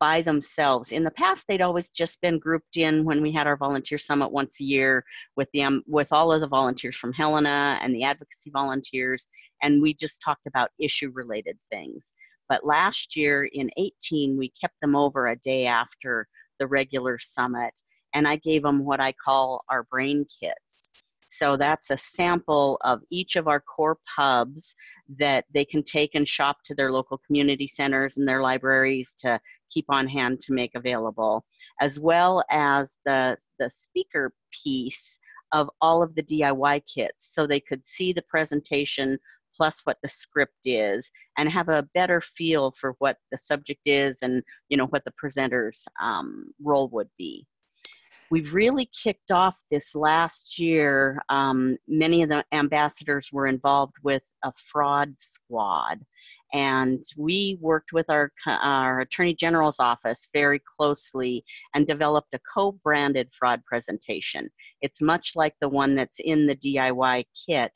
by 0.00 0.20
themselves. 0.22 0.92
In 0.92 1.04
the 1.04 1.10
past, 1.10 1.44
they'd 1.48 1.62
always 1.62 1.88
just 1.88 2.20
been 2.20 2.38
grouped 2.38 2.76
in 2.76 3.04
when 3.04 3.22
we 3.22 3.32
had 3.32 3.46
our 3.46 3.56
volunteer 3.56 3.98
summit 3.98 4.30
once 4.30 4.60
a 4.60 4.64
year 4.64 5.04
with 5.36 5.48
the 5.52 5.62
um, 5.62 5.82
with 5.86 6.12
all 6.12 6.32
of 6.32 6.40
the 6.40 6.48
volunteers 6.48 6.96
from 6.96 7.12
Helena 7.12 7.78
and 7.80 7.94
the 7.94 8.04
advocacy 8.04 8.50
volunteers, 8.50 9.28
and 9.62 9.80
we 9.80 9.94
just 9.94 10.20
talked 10.20 10.46
about 10.46 10.70
issue 10.78 11.10
related 11.14 11.58
things. 11.70 12.12
But 12.48 12.64
last 12.64 13.16
year 13.16 13.48
in 13.52 13.70
18, 13.76 14.38
we 14.38 14.52
kept 14.60 14.80
them 14.80 14.96
over 14.96 15.28
a 15.28 15.36
day 15.36 15.66
after 15.66 16.26
the 16.58 16.66
regular 16.66 17.18
summit, 17.18 17.72
and 18.14 18.26
I 18.26 18.36
gave 18.36 18.62
them 18.62 18.84
what 18.84 19.00
I 19.00 19.12
call 19.12 19.64
our 19.70 19.84
brain 19.84 20.26
kits. 20.40 20.54
So 21.30 21.58
that's 21.58 21.90
a 21.90 21.96
sample 21.96 22.78
of 22.82 23.02
each 23.10 23.36
of 23.36 23.48
our 23.48 23.60
core 23.60 23.98
pubs 24.16 24.74
that 25.18 25.44
they 25.52 25.64
can 25.64 25.82
take 25.82 26.14
and 26.14 26.26
shop 26.26 26.58
to 26.64 26.74
their 26.74 26.90
local 26.90 27.18
community 27.18 27.66
centers 27.66 28.16
and 28.16 28.26
their 28.26 28.40
libraries 28.40 29.14
to 29.18 29.38
keep 29.70 29.86
on 29.88 30.06
hand 30.06 30.40
to 30.40 30.52
make 30.52 30.72
available, 30.74 31.44
as 31.80 31.98
well 31.98 32.42
as 32.50 32.92
the, 33.04 33.36
the 33.58 33.70
speaker 33.70 34.32
piece 34.64 35.18
of 35.52 35.70
all 35.80 36.02
of 36.02 36.14
the 36.14 36.22
DIY 36.22 36.82
kits 36.92 37.32
so 37.32 37.46
they 37.46 37.60
could 37.60 37.86
see 37.86 38.12
the 38.12 38.24
presentation 38.28 39.18
plus 39.54 39.80
what 39.84 39.96
the 40.02 40.08
script 40.08 40.52
is 40.64 41.10
and 41.36 41.50
have 41.50 41.68
a 41.68 41.88
better 41.94 42.20
feel 42.20 42.72
for 42.72 42.94
what 42.98 43.16
the 43.32 43.38
subject 43.38 43.80
is 43.86 44.18
and 44.22 44.42
you 44.68 44.76
know 44.76 44.86
what 44.88 45.04
the 45.04 45.12
presenter's 45.16 45.84
um, 46.00 46.52
role 46.62 46.88
would 46.88 47.08
be 47.16 47.46
we've 48.30 48.52
really 48.52 48.90
kicked 49.02 49.30
off 49.30 49.58
this 49.70 49.94
last 49.94 50.58
year. 50.58 51.22
Um, 51.28 51.76
many 51.86 52.22
of 52.22 52.28
the 52.28 52.44
ambassadors 52.52 53.30
were 53.32 53.46
involved 53.46 53.94
with 54.02 54.22
a 54.44 54.52
fraud 54.70 55.14
squad. 55.18 56.00
And 56.54 57.04
we 57.16 57.58
worked 57.60 57.92
with 57.92 58.08
our, 58.08 58.32
our 58.46 59.00
Attorney 59.00 59.34
General's 59.34 59.80
office 59.80 60.28
very 60.32 60.62
closely 60.78 61.44
and 61.74 61.86
developed 61.86 62.34
a 62.34 62.40
co 62.54 62.72
branded 62.72 63.28
fraud 63.38 63.62
presentation. 63.66 64.48
It's 64.80 65.02
much 65.02 65.36
like 65.36 65.54
the 65.60 65.68
one 65.68 65.94
that's 65.94 66.20
in 66.20 66.46
the 66.46 66.56
DIY 66.56 67.24
kit, 67.46 67.72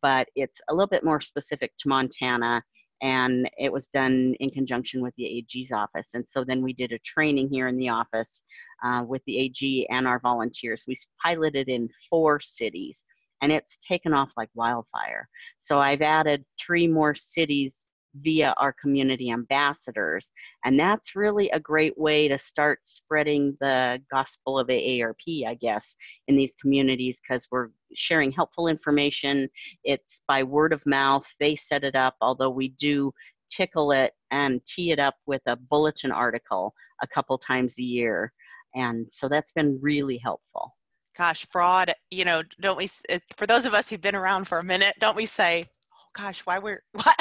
but 0.00 0.28
it's 0.36 0.60
a 0.70 0.74
little 0.74 0.88
bit 0.88 1.04
more 1.04 1.20
specific 1.20 1.72
to 1.80 1.88
Montana 1.88 2.62
and 3.04 3.50
it 3.58 3.70
was 3.70 3.86
done 3.88 4.34
in 4.40 4.48
conjunction 4.48 5.02
with 5.02 5.14
the 5.16 5.26
AG's 5.26 5.70
office. 5.70 6.14
And 6.14 6.24
so 6.26 6.42
then 6.42 6.62
we 6.62 6.72
did 6.72 6.90
a 6.90 6.98
training 7.00 7.50
here 7.50 7.68
in 7.68 7.76
the 7.76 7.90
office 7.90 8.42
uh, 8.82 9.04
with 9.06 9.20
the 9.26 9.38
AG 9.40 9.86
and 9.90 10.08
our 10.08 10.18
volunteers. 10.20 10.84
We 10.88 10.96
piloted 11.22 11.68
in 11.68 11.90
four 12.08 12.40
cities, 12.40 13.04
and 13.42 13.52
it's 13.52 13.76
taken 13.86 14.14
off 14.14 14.32
like 14.38 14.48
wildfire. 14.54 15.28
So 15.60 15.78
I've 15.78 16.00
added 16.00 16.46
three 16.58 16.86
more 16.86 17.14
cities 17.14 17.74
via 18.20 18.54
our 18.58 18.72
community 18.72 19.30
ambassadors. 19.30 20.30
And 20.64 20.78
that's 20.78 21.16
really 21.16 21.50
a 21.50 21.60
great 21.60 21.96
way 21.98 22.28
to 22.28 22.38
start 22.38 22.80
spreading 22.84 23.56
the 23.60 24.00
gospel 24.10 24.58
of 24.58 24.68
AARP, 24.68 25.46
I 25.46 25.54
guess, 25.54 25.96
in 26.28 26.36
these 26.36 26.54
communities 26.60 27.20
because 27.20 27.48
we're 27.50 27.68
sharing 27.94 28.32
helpful 28.32 28.68
information. 28.68 29.48
It's 29.84 30.20
by 30.28 30.42
word 30.42 30.72
of 30.72 30.84
mouth. 30.86 31.26
They 31.40 31.56
set 31.56 31.84
it 31.84 31.94
up, 31.94 32.16
although 32.20 32.50
we 32.50 32.68
do 32.68 33.12
tickle 33.50 33.92
it 33.92 34.12
and 34.30 34.64
tee 34.64 34.90
it 34.90 34.98
up 34.98 35.16
with 35.26 35.42
a 35.46 35.56
bulletin 35.56 36.12
article 36.12 36.74
a 37.02 37.06
couple 37.06 37.36
times 37.38 37.78
a 37.78 37.82
year. 37.82 38.32
And 38.74 39.06
so 39.10 39.28
that's 39.28 39.52
been 39.52 39.78
really 39.80 40.18
helpful 40.18 40.74
gosh 41.16 41.46
fraud 41.50 41.94
you 42.10 42.24
know 42.24 42.42
don't 42.60 42.76
we 42.76 42.88
for 43.36 43.46
those 43.46 43.66
of 43.66 43.74
us 43.74 43.88
who've 43.88 44.00
been 44.00 44.16
around 44.16 44.46
for 44.46 44.58
a 44.58 44.64
minute 44.64 44.94
don't 44.98 45.16
we 45.16 45.26
say 45.26 45.64
oh 45.92 46.08
gosh 46.12 46.40
why 46.40 46.58
we're 46.58 46.82
why 46.92 47.14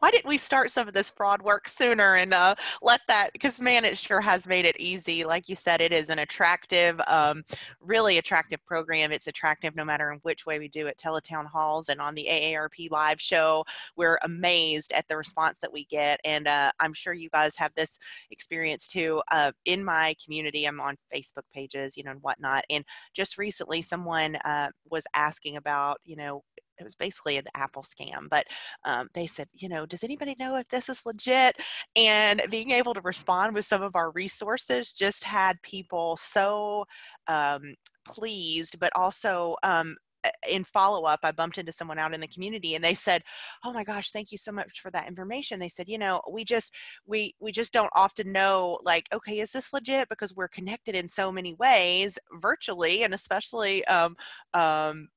why 0.00 0.10
didn't 0.10 0.26
we 0.26 0.38
start 0.38 0.70
some 0.70 0.88
of 0.88 0.94
this 0.94 1.10
fraud 1.10 1.42
work 1.42 1.68
sooner 1.68 2.16
and 2.16 2.34
uh, 2.34 2.54
let 2.82 3.00
that 3.08 3.32
because 3.32 3.60
man 3.60 3.84
it 3.84 3.96
sure 3.96 4.20
has 4.20 4.46
made 4.46 4.64
it 4.64 4.76
easy. 4.78 5.24
Like 5.24 5.48
you 5.48 5.54
said 5.54 5.80
it 5.80 5.92
is 5.92 6.10
an 6.10 6.18
attractive 6.18 7.00
um, 7.06 7.44
really 7.80 8.18
attractive 8.18 8.64
program. 8.66 9.12
It's 9.12 9.28
attractive 9.28 9.76
no 9.76 9.84
matter 9.84 10.12
in 10.12 10.18
which 10.22 10.46
way 10.46 10.58
we 10.58 10.68
do 10.68 10.86
it 10.86 11.00
teletown 11.02 11.46
halls 11.46 11.88
and 11.88 12.00
on 12.00 12.14
the 12.14 12.26
aarp 12.30 12.70
live 12.90 13.20
show. 13.20 13.64
We're 13.96 14.18
amazed 14.22 14.92
at 14.92 15.06
the 15.08 15.16
response 15.16 15.58
that 15.60 15.72
we 15.72 15.84
get 15.86 16.20
and 16.24 16.48
uh, 16.48 16.72
i'm 16.80 16.94
sure 16.94 17.12
you 17.12 17.28
guys 17.30 17.56
have 17.56 17.72
this 17.76 17.98
experience 18.30 18.88
too 18.88 19.22
uh, 19.30 19.52
in 19.64 19.84
my 19.84 20.14
community. 20.22 20.64
I'm 20.64 20.80
on 20.80 20.96
facebook 21.14 21.44
pages 21.54 21.96
you 21.96 22.04
know 22.04 22.10
and 22.10 22.22
whatnot 22.22 22.64
and 22.70 22.84
just 23.14 23.38
recently 23.38 23.82
someone 23.82 24.36
uh, 24.36 24.70
was 24.90 25.04
asking 25.14 25.56
about 25.56 25.98
you 26.04 26.16
know 26.16 26.42
it 26.80 26.84
was 26.84 26.94
basically 26.94 27.36
an 27.36 27.44
Apple 27.54 27.82
scam, 27.82 28.28
but 28.30 28.46
um, 28.84 29.08
they 29.14 29.26
said, 29.26 29.48
you 29.52 29.68
know, 29.68 29.86
does 29.86 30.02
anybody 30.02 30.34
know 30.38 30.56
if 30.56 30.68
this 30.68 30.88
is 30.88 31.04
legit? 31.04 31.56
And 31.94 32.42
being 32.50 32.70
able 32.70 32.94
to 32.94 33.00
respond 33.02 33.54
with 33.54 33.66
some 33.66 33.82
of 33.82 33.96
our 33.96 34.10
resources 34.10 34.92
just 34.92 35.24
had 35.24 35.60
people 35.62 36.16
so 36.16 36.86
um, 37.28 37.74
pleased, 38.04 38.78
but 38.80 38.90
also 38.96 39.56
um, 39.62 39.96
in 40.48 40.64
follow 40.64 41.04
up, 41.04 41.20
I 41.22 41.32
bumped 41.32 41.58
into 41.58 41.72
someone 41.72 41.98
out 41.98 42.14
in 42.14 42.20
the 42.20 42.28
community 42.28 42.74
and 42.74 42.84
they 42.84 42.94
said, 42.94 43.22
"Oh 43.64 43.72
my 43.72 43.84
gosh, 43.84 44.10
thank 44.10 44.32
you 44.32 44.38
so 44.38 44.52
much 44.52 44.80
for 44.80 44.90
that 44.90 45.08
information." 45.08 45.58
They 45.58 45.68
said, 45.68 45.88
"You 45.88 45.98
know, 45.98 46.20
we 46.30 46.44
just 46.44 46.74
we 47.06 47.34
we 47.40 47.52
just 47.52 47.72
don't 47.72 47.90
often 47.94 48.32
know 48.32 48.78
like, 48.84 49.06
okay, 49.12 49.40
is 49.40 49.52
this 49.52 49.72
legit 49.72 50.08
because 50.08 50.34
we're 50.34 50.48
connected 50.48 50.94
in 50.94 51.08
so 51.08 51.32
many 51.32 51.54
ways 51.54 52.18
virtually 52.40 53.02
and 53.04 53.14
especially 53.14 53.84
um 53.86 54.16
um 54.54 55.08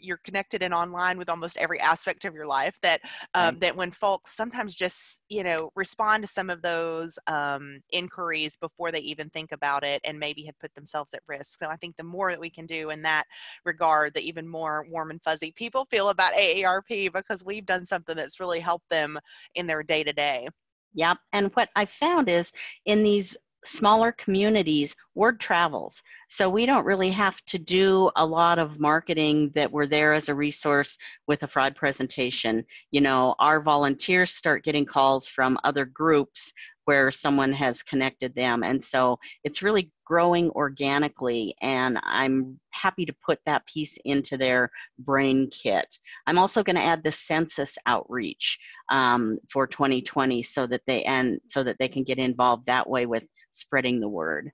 you're 0.00 0.18
connected 0.18 0.62
and 0.62 0.74
online 0.74 1.18
with 1.18 1.28
almost 1.28 1.56
every 1.56 1.80
aspect 1.80 2.24
of 2.24 2.34
your 2.34 2.46
life 2.46 2.78
that 2.82 3.00
um, 3.34 3.54
right. 3.54 3.60
that 3.60 3.76
when 3.76 3.90
folks 3.90 4.34
sometimes 4.34 4.74
just 4.74 5.22
you 5.28 5.42
know 5.42 5.70
respond 5.74 6.22
to 6.22 6.26
some 6.26 6.50
of 6.50 6.62
those 6.62 7.18
um, 7.26 7.80
inquiries 7.90 8.56
before 8.56 8.92
they 8.92 9.00
even 9.00 9.30
think 9.30 9.52
about 9.52 9.84
it 9.84 10.00
and 10.04 10.18
maybe 10.18 10.42
have 10.42 10.58
put 10.58 10.74
themselves 10.74 11.14
at 11.14 11.22
risk 11.26 11.58
so 11.58 11.68
i 11.68 11.76
think 11.76 11.96
the 11.96 12.02
more 12.02 12.30
that 12.30 12.40
we 12.40 12.50
can 12.50 12.66
do 12.66 12.90
in 12.90 13.02
that 13.02 13.24
regard 13.64 14.14
the 14.14 14.20
even 14.20 14.46
more 14.46 14.86
warm 14.90 15.10
and 15.10 15.22
fuzzy 15.22 15.52
people 15.52 15.84
feel 15.90 16.08
about 16.08 16.34
aarp 16.34 17.12
because 17.12 17.44
we've 17.44 17.66
done 17.66 17.84
something 17.86 18.16
that's 18.16 18.40
really 18.40 18.60
helped 18.60 18.88
them 18.88 19.18
in 19.54 19.66
their 19.66 19.82
day 19.82 20.02
to 20.02 20.12
day 20.12 20.48
Yep. 20.94 21.18
And 21.32 21.50
what 21.54 21.68
I 21.76 21.84
found 21.84 22.28
is 22.28 22.52
in 22.84 23.02
these 23.02 23.36
smaller 23.64 24.12
communities, 24.12 24.96
word 25.14 25.40
travels. 25.40 26.02
So 26.28 26.48
we 26.48 26.66
don't 26.66 26.86
really 26.86 27.10
have 27.10 27.44
to 27.46 27.58
do 27.58 28.10
a 28.16 28.24
lot 28.24 28.58
of 28.58 28.80
marketing 28.80 29.50
that 29.54 29.70
we're 29.70 29.86
there 29.86 30.12
as 30.12 30.28
a 30.28 30.34
resource 30.34 30.96
with 31.26 31.42
a 31.42 31.48
fraud 31.48 31.74
presentation. 31.74 32.64
You 32.90 33.00
know, 33.00 33.34
our 33.38 33.60
volunteers 33.60 34.30
start 34.30 34.64
getting 34.64 34.86
calls 34.86 35.26
from 35.26 35.58
other 35.64 35.84
groups 35.84 36.52
where 36.90 37.12
someone 37.12 37.52
has 37.52 37.84
connected 37.84 38.34
them. 38.34 38.64
And 38.64 38.84
so 38.84 39.16
it's 39.44 39.62
really 39.62 39.92
growing 40.04 40.50
organically. 40.50 41.54
And 41.62 42.00
I'm 42.02 42.58
happy 42.70 43.06
to 43.06 43.14
put 43.24 43.38
that 43.46 43.64
piece 43.64 43.96
into 44.04 44.36
their 44.36 44.72
brain 44.98 45.48
kit. 45.52 45.86
I'm 46.26 46.36
also 46.36 46.64
going 46.64 46.74
to 46.74 46.82
add 46.82 47.04
the 47.04 47.12
census 47.12 47.78
outreach 47.86 48.58
um, 48.90 49.38
for 49.48 49.68
2020 49.68 50.42
so 50.42 50.66
that 50.66 50.82
they 50.88 51.04
and 51.04 51.38
so 51.46 51.62
that 51.62 51.78
they 51.78 51.86
can 51.86 52.02
get 52.02 52.18
involved 52.18 52.66
that 52.66 52.90
way 52.90 53.06
with 53.06 53.22
spreading 53.52 54.00
the 54.00 54.08
word. 54.08 54.50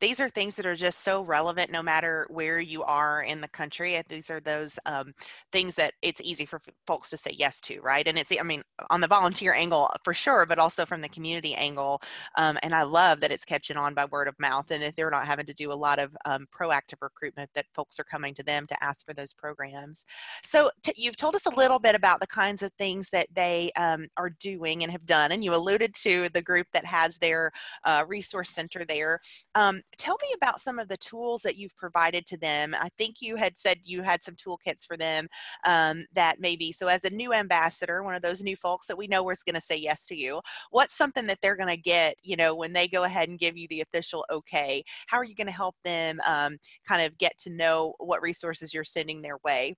These 0.00 0.20
are 0.20 0.28
things 0.28 0.54
that 0.56 0.66
are 0.66 0.74
just 0.74 1.04
so 1.04 1.22
relevant 1.22 1.70
no 1.70 1.82
matter 1.82 2.26
where 2.30 2.60
you 2.60 2.82
are 2.84 3.22
in 3.22 3.40
the 3.40 3.48
country. 3.48 4.00
These 4.08 4.30
are 4.30 4.40
those 4.40 4.78
um, 4.86 5.12
things 5.52 5.74
that 5.74 5.94
it's 6.02 6.20
easy 6.20 6.46
for 6.46 6.60
folks 6.86 7.10
to 7.10 7.16
say 7.16 7.32
yes 7.36 7.60
to, 7.62 7.80
right? 7.80 8.06
And 8.06 8.18
it's, 8.18 8.32
I 8.38 8.42
mean, 8.42 8.62
on 8.90 9.00
the 9.00 9.08
volunteer 9.08 9.52
angle 9.52 9.90
uh, 9.92 9.96
for 10.04 10.14
sure, 10.14 10.46
but 10.46 10.58
also 10.58 10.86
from 10.86 11.00
the 11.00 11.08
community 11.08 11.54
angle. 11.54 12.00
Um, 12.36 12.58
and 12.62 12.74
I 12.74 12.82
love 12.82 13.20
that 13.20 13.32
it's 13.32 13.44
catching 13.44 13.76
on 13.76 13.94
by 13.94 14.06
word 14.06 14.28
of 14.28 14.34
mouth 14.38 14.70
and 14.70 14.82
that 14.82 14.94
they're 14.96 15.10
not 15.10 15.26
having 15.26 15.46
to 15.46 15.54
do 15.54 15.72
a 15.72 15.74
lot 15.74 15.98
of 15.98 16.16
um, 16.24 16.46
proactive 16.58 17.02
recruitment, 17.02 17.50
that 17.54 17.66
folks 17.74 17.98
are 18.00 18.04
coming 18.04 18.34
to 18.34 18.42
them 18.42 18.66
to 18.66 18.84
ask 18.84 19.04
for 19.04 19.14
those 19.14 19.34
programs. 19.34 20.04
So 20.42 20.70
you've 20.96 21.16
told 21.16 21.34
us 21.36 21.46
a 21.46 21.56
little 21.56 21.78
bit 21.78 21.94
about 21.94 22.20
the 22.20 22.26
kinds 22.26 22.62
of 22.62 22.72
things 22.78 23.10
that 23.10 23.26
they 23.34 23.70
um, 23.76 24.08
are 24.16 24.30
doing 24.40 24.82
and 24.82 24.92
have 24.92 25.06
done. 25.06 25.32
And 25.32 25.44
you 25.44 25.54
alluded 25.54 25.94
to 26.02 26.28
the 26.30 26.42
group 26.42 26.66
that 26.72 26.84
has 26.84 27.18
their 27.18 27.50
uh, 27.84 28.04
resource 28.06 28.50
center 28.50 28.84
there. 28.84 29.20
Um, 29.60 29.82
tell 29.98 30.16
me 30.22 30.28
about 30.34 30.58
some 30.58 30.78
of 30.78 30.88
the 30.88 30.96
tools 30.96 31.42
that 31.42 31.56
you've 31.56 31.76
provided 31.76 32.24
to 32.28 32.38
them. 32.38 32.74
I 32.74 32.88
think 32.96 33.16
you 33.20 33.36
had 33.36 33.58
said 33.58 33.76
you 33.82 34.00
had 34.00 34.22
some 34.22 34.34
toolkits 34.34 34.86
for 34.86 34.96
them 34.96 35.28
um, 35.66 36.06
that 36.14 36.40
maybe, 36.40 36.72
so 36.72 36.86
as 36.86 37.04
a 37.04 37.10
new 37.10 37.34
ambassador, 37.34 38.02
one 38.02 38.14
of 38.14 38.22
those 38.22 38.40
new 38.40 38.56
folks 38.56 38.86
that 38.86 38.96
we 38.96 39.06
know 39.06 39.28
is 39.28 39.42
going 39.42 39.54
to 39.54 39.60
say 39.60 39.76
yes 39.76 40.06
to 40.06 40.16
you, 40.16 40.40
what's 40.70 40.96
something 40.96 41.26
that 41.26 41.40
they're 41.42 41.56
going 41.56 41.68
to 41.68 41.76
get, 41.76 42.14
you 42.22 42.36
know, 42.36 42.54
when 42.54 42.72
they 42.72 42.88
go 42.88 43.04
ahead 43.04 43.28
and 43.28 43.38
give 43.38 43.58
you 43.58 43.66
the 43.68 43.82
official 43.82 44.24
okay? 44.32 44.82
How 45.08 45.18
are 45.18 45.24
you 45.24 45.34
going 45.34 45.46
to 45.46 45.52
help 45.52 45.76
them 45.84 46.20
um, 46.26 46.56
kind 46.88 47.02
of 47.04 47.18
get 47.18 47.36
to 47.40 47.50
know 47.50 47.92
what 47.98 48.22
resources 48.22 48.72
you're 48.72 48.82
sending 48.82 49.20
their 49.20 49.36
way? 49.44 49.74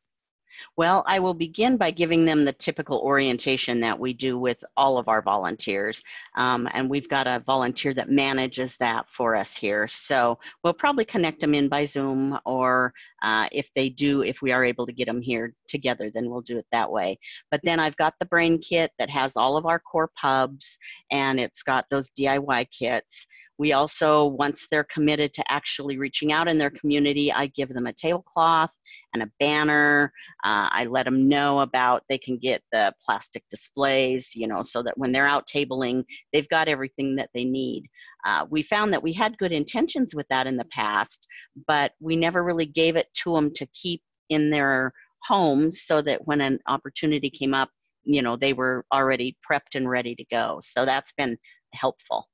Well, 0.77 1.05
I 1.07 1.19
will 1.19 1.35
begin 1.35 1.77
by 1.77 1.91
giving 1.91 2.25
them 2.25 2.45
the 2.45 2.53
typical 2.53 2.99
orientation 2.99 3.81
that 3.81 3.99
we 3.99 4.13
do 4.13 4.39
with 4.39 4.63
all 4.77 4.99
of 4.99 5.09
our 5.09 5.23
volunteers. 5.23 6.03
Um, 6.37 6.69
and 6.73 6.89
we've 6.89 7.09
got 7.09 7.27
a 7.27 7.43
volunteer 7.47 7.95
that 7.95 8.11
manages 8.11 8.77
that 8.79 9.09
for 9.11 9.35
us 9.35 9.57
here. 9.57 9.89
So 9.89 10.39
we'll 10.63 10.73
probably 10.73 11.05
connect 11.05 11.41
them 11.41 11.55
in 11.55 11.69
by 11.69 11.85
Zoom, 11.85 12.39
or 12.45 12.93
uh, 13.23 13.49
if 13.53 13.71
they 13.75 13.89
do, 13.89 14.23
if 14.23 14.43
we 14.43 14.53
are 14.53 14.65
able 14.65 14.87
to 14.87 14.93
get 14.93 15.07
them 15.07 15.23
here 15.23 15.55
together, 15.67 16.11
then 16.11 16.31
we'll 16.31 16.41
do 16.41 16.59
it 16.59 16.67
that 16.73 16.91
way. 16.91 17.19
But 17.51 17.61
then 17.63 17.81
I've 17.81 17.97
got 17.97 18.15
the 18.19 18.27
brain 18.27 18.59
kit 18.59 18.93
that 18.99 19.11
has 19.11 19.37
all 19.37 19.57
of 19.57 19.67
our 19.67 19.79
core 19.79 20.11
pubs, 20.17 20.79
and 21.11 21.41
it's 21.41 21.63
got 21.63 21.87
those 21.91 22.11
DIY 22.11 22.67
kits. 22.71 23.27
We 23.63 23.75
also, 23.75 24.27
once 24.27 24.67
they're 24.69 24.89
committed 24.93 25.33
to 25.35 25.45
actually 25.49 25.97
reaching 25.97 26.33
out 26.33 26.49
in 26.49 26.59
their 26.59 26.69
community, 26.69 27.33
I 27.33 27.47
give 27.47 27.69
them 27.69 27.87
a 27.87 27.93
tablecloth 27.93 28.77
and 29.15 29.23
a 29.23 29.31
banner. 29.39 30.13
Uh, 30.43 30.69
I 30.73 30.87
let 30.87 31.05
them 31.05 31.29
know 31.29 31.61
about 31.61 32.03
they 32.09 32.19
can 32.19 32.39
get 32.39 32.61
the 32.73 32.93
plastic 33.07 33.45
displays, 33.51 34.35
you 34.35 34.49
know, 34.49 34.65
so 34.65 34.83
that 34.83 34.99
when 34.99 35.13
they're 35.13 35.29
out 35.29 35.47
tabling, 35.47 36.03
they've 36.33 36.49
got 36.49 36.67
everything 36.67 37.15
that 37.15 37.31
they 37.35 37.45
need. 37.45 37.85
Uh, 38.27 38.47
we 38.51 38.65
found 38.65 38.93
that 38.93 39.03
we 39.05 39.13
had 39.13 39.39
good 39.39 39.53
intentions 39.53 40.13
with 40.13 40.27
that 40.29 40.49
in 40.49 40.57
the 40.57 40.67
past, 40.73 41.29
but 41.69 41.93
we 42.01 42.17
never 42.17 42.43
really 42.43 42.67
gave 42.67 42.97
it 42.97 43.07
to 43.23 43.33
them 43.33 43.55
to 43.55 43.67
keep 43.67 44.03
in 44.29 44.51
their 44.51 44.93
homes 45.23 45.83
so 45.83 46.03
that 46.03 46.27
when 46.27 46.41
an 46.41 46.59
opportunity 46.67 47.31
came 47.31 47.55
up, 47.55 47.71
you 48.03 48.23
know, 48.23 48.35
they 48.35 48.55
were 48.55 48.85
already 48.93 49.37
prepped 49.49 49.77
and 49.77 49.89
ready 49.89 50.17
to 50.17 50.25
go. 50.33 50.59
So 50.65 50.85
that's 50.85 51.13
been 51.13 51.39
helpful. 51.75 52.27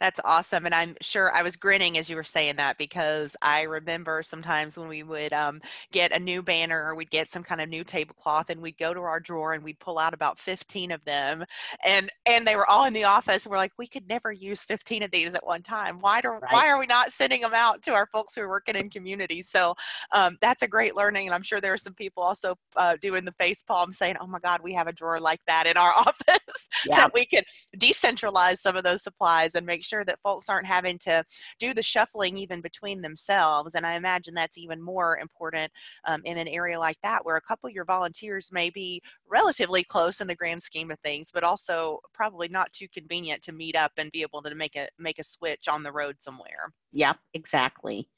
That's 0.00 0.20
awesome. 0.24 0.66
And 0.66 0.74
I'm 0.74 0.96
sure 1.00 1.32
I 1.32 1.42
was 1.42 1.56
grinning 1.56 1.98
as 1.98 2.10
you 2.10 2.16
were 2.16 2.24
saying 2.24 2.56
that 2.56 2.78
because 2.78 3.36
I 3.42 3.62
remember 3.62 4.22
sometimes 4.22 4.78
when 4.78 4.88
we 4.88 5.02
would 5.02 5.32
um, 5.32 5.60
get 5.92 6.12
a 6.12 6.18
new 6.18 6.42
banner 6.42 6.84
or 6.84 6.94
we'd 6.94 7.10
get 7.10 7.30
some 7.30 7.42
kind 7.42 7.60
of 7.60 7.68
new 7.68 7.84
tablecloth 7.84 8.50
and 8.50 8.60
we'd 8.60 8.78
go 8.78 8.92
to 8.92 9.00
our 9.00 9.20
drawer 9.20 9.52
and 9.52 9.62
we'd 9.62 9.78
pull 9.78 9.98
out 9.98 10.14
about 10.14 10.38
15 10.38 10.90
of 10.90 11.04
them 11.04 11.44
and 11.84 12.10
and 12.26 12.46
they 12.46 12.56
were 12.56 12.68
all 12.68 12.86
in 12.86 12.92
the 12.92 13.04
office. 13.04 13.44
And 13.44 13.50
we're 13.50 13.58
like, 13.58 13.72
we 13.78 13.86
could 13.86 14.08
never 14.08 14.32
use 14.32 14.62
15 14.62 15.04
of 15.04 15.10
these 15.10 15.34
at 15.34 15.46
one 15.46 15.62
time. 15.62 15.98
Why 16.00 16.20
do 16.20 16.28
right. 16.28 16.42
why 16.50 16.68
are 16.68 16.78
we 16.78 16.86
not 16.86 17.12
sending 17.12 17.42
them 17.42 17.54
out 17.54 17.82
to 17.82 17.92
our 17.92 18.06
folks 18.06 18.34
who 18.34 18.42
are 18.42 18.48
working 18.48 18.76
in 18.76 18.90
communities? 18.90 19.48
So 19.48 19.74
um, 20.12 20.38
that's 20.40 20.62
a 20.62 20.68
great 20.68 20.96
learning. 20.96 21.26
And 21.26 21.34
I'm 21.34 21.42
sure 21.42 21.60
there 21.60 21.72
are 21.72 21.78
some 21.78 21.94
people 21.94 22.22
also 22.22 22.56
uh, 22.76 22.96
doing 23.00 23.24
the 23.24 23.32
face 23.32 23.62
palm 23.62 23.92
saying, 23.92 24.16
oh 24.20 24.26
my 24.26 24.40
God, 24.40 24.60
we 24.62 24.74
have 24.74 24.88
a 24.88 24.92
drawer 24.92 25.20
like 25.20 25.40
that 25.46 25.66
in 25.66 25.76
our 25.76 25.92
office 25.96 26.68
yeah. 26.86 26.96
that 26.96 27.14
we 27.14 27.24
could 27.26 27.44
decentralize 27.78 28.58
some 28.58 28.76
of 28.76 28.84
those 28.84 29.02
supplies 29.02 29.54
and 29.54 29.66
make 29.84 29.88
sure 29.88 30.04
that 30.04 30.20
folks 30.22 30.48
aren't 30.48 30.66
having 30.66 30.98
to 30.98 31.24
do 31.58 31.74
the 31.74 31.82
shuffling 31.82 32.36
even 32.36 32.60
between 32.60 33.02
themselves. 33.02 33.74
And 33.74 33.86
I 33.86 33.94
imagine 33.94 34.34
that's 34.34 34.58
even 34.58 34.82
more 34.82 35.18
important 35.18 35.70
um, 36.06 36.22
in 36.24 36.38
an 36.38 36.48
area 36.48 36.78
like 36.78 36.96
that 37.02 37.24
where 37.24 37.36
a 37.36 37.40
couple 37.40 37.68
of 37.68 37.74
your 37.74 37.84
volunteers 37.84 38.50
may 38.50 38.70
be 38.70 39.02
relatively 39.28 39.84
close 39.84 40.20
in 40.20 40.26
the 40.26 40.34
grand 40.34 40.62
scheme 40.62 40.90
of 40.90 40.98
things, 41.00 41.30
but 41.32 41.44
also 41.44 42.00
probably 42.14 42.48
not 42.48 42.72
too 42.72 42.86
convenient 42.92 43.42
to 43.42 43.52
meet 43.52 43.76
up 43.76 43.92
and 43.98 44.10
be 44.10 44.22
able 44.22 44.42
to 44.42 44.54
make 44.54 44.76
a 44.76 44.88
make 44.98 45.18
a 45.18 45.24
switch 45.24 45.68
on 45.68 45.82
the 45.82 45.92
road 45.92 46.16
somewhere. 46.20 46.72
Yep, 46.92 47.16
exactly. 47.34 48.08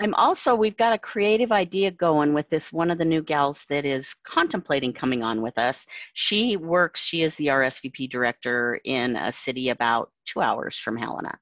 I'm 0.00 0.14
also, 0.14 0.54
we've 0.54 0.76
got 0.76 0.92
a 0.92 0.98
creative 0.98 1.52
idea 1.52 1.90
going 1.90 2.32
with 2.32 2.48
this 2.48 2.72
one 2.72 2.90
of 2.90 2.98
the 2.98 3.04
new 3.04 3.22
gals 3.22 3.64
that 3.68 3.84
is 3.84 4.14
contemplating 4.24 4.92
coming 4.92 5.22
on 5.22 5.42
with 5.42 5.58
us. 5.58 5.86
She 6.14 6.56
works, 6.56 7.02
she 7.02 7.22
is 7.22 7.34
the 7.36 7.46
RSVP 7.46 8.08
director 8.10 8.80
in 8.84 9.16
a 9.16 9.32
city 9.32 9.70
about 9.70 10.10
two 10.24 10.40
hours 10.40 10.76
from 10.76 10.96
Helena. 10.96 11.36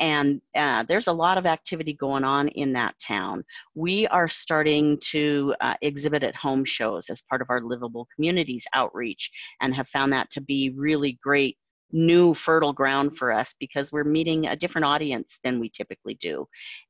And 0.00 0.40
uh, 0.56 0.84
there's 0.88 1.06
a 1.06 1.12
lot 1.12 1.38
of 1.38 1.46
activity 1.46 1.92
going 1.92 2.24
on 2.24 2.48
in 2.48 2.72
that 2.74 2.98
town. 2.98 3.44
We 3.74 4.06
are 4.08 4.28
starting 4.28 4.98
to 5.10 5.54
uh, 5.60 5.74
exhibit 5.80 6.22
at 6.22 6.34
home 6.34 6.64
shows 6.64 7.08
as 7.08 7.22
part 7.22 7.40
of 7.40 7.50
our 7.50 7.60
Livable 7.60 8.08
Communities 8.14 8.66
outreach 8.74 9.30
and 9.60 9.74
have 9.74 9.88
found 9.88 10.12
that 10.12 10.30
to 10.32 10.40
be 10.40 10.70
really 10.70 11.18
great 11.22 11.56
new 11.92 12.34
fertile 12.34 12.72
ground 12.72 13.16
for 13.16 13.32
us 13.32 13.54
because 13.60 13.92
we're 13.92 14.04
meeting 14.04 14.46
a 14.46 14.56
different 14.56 14.86
audience 14.86 15.38
than 15.44 15.60
we 15.60 15.68
typically 15.68 16.14
do. 16.14 16.46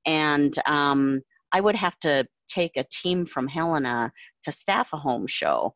And 0.06 0.56
um, 0.66 1.22
I 1.52 1.60
would 1.60 1.76
have 1.76 1.98
to 2.00 2.26
take 2.48 2.76
a 2.76 2.84
team 2.84 3.26
from 3.26 3.48
Helena 3.48 4.12
to 4.44 4.52
staff 4.52 4.90
a 4.92 4.98
home 4.98 5.26
show 5.26 5.74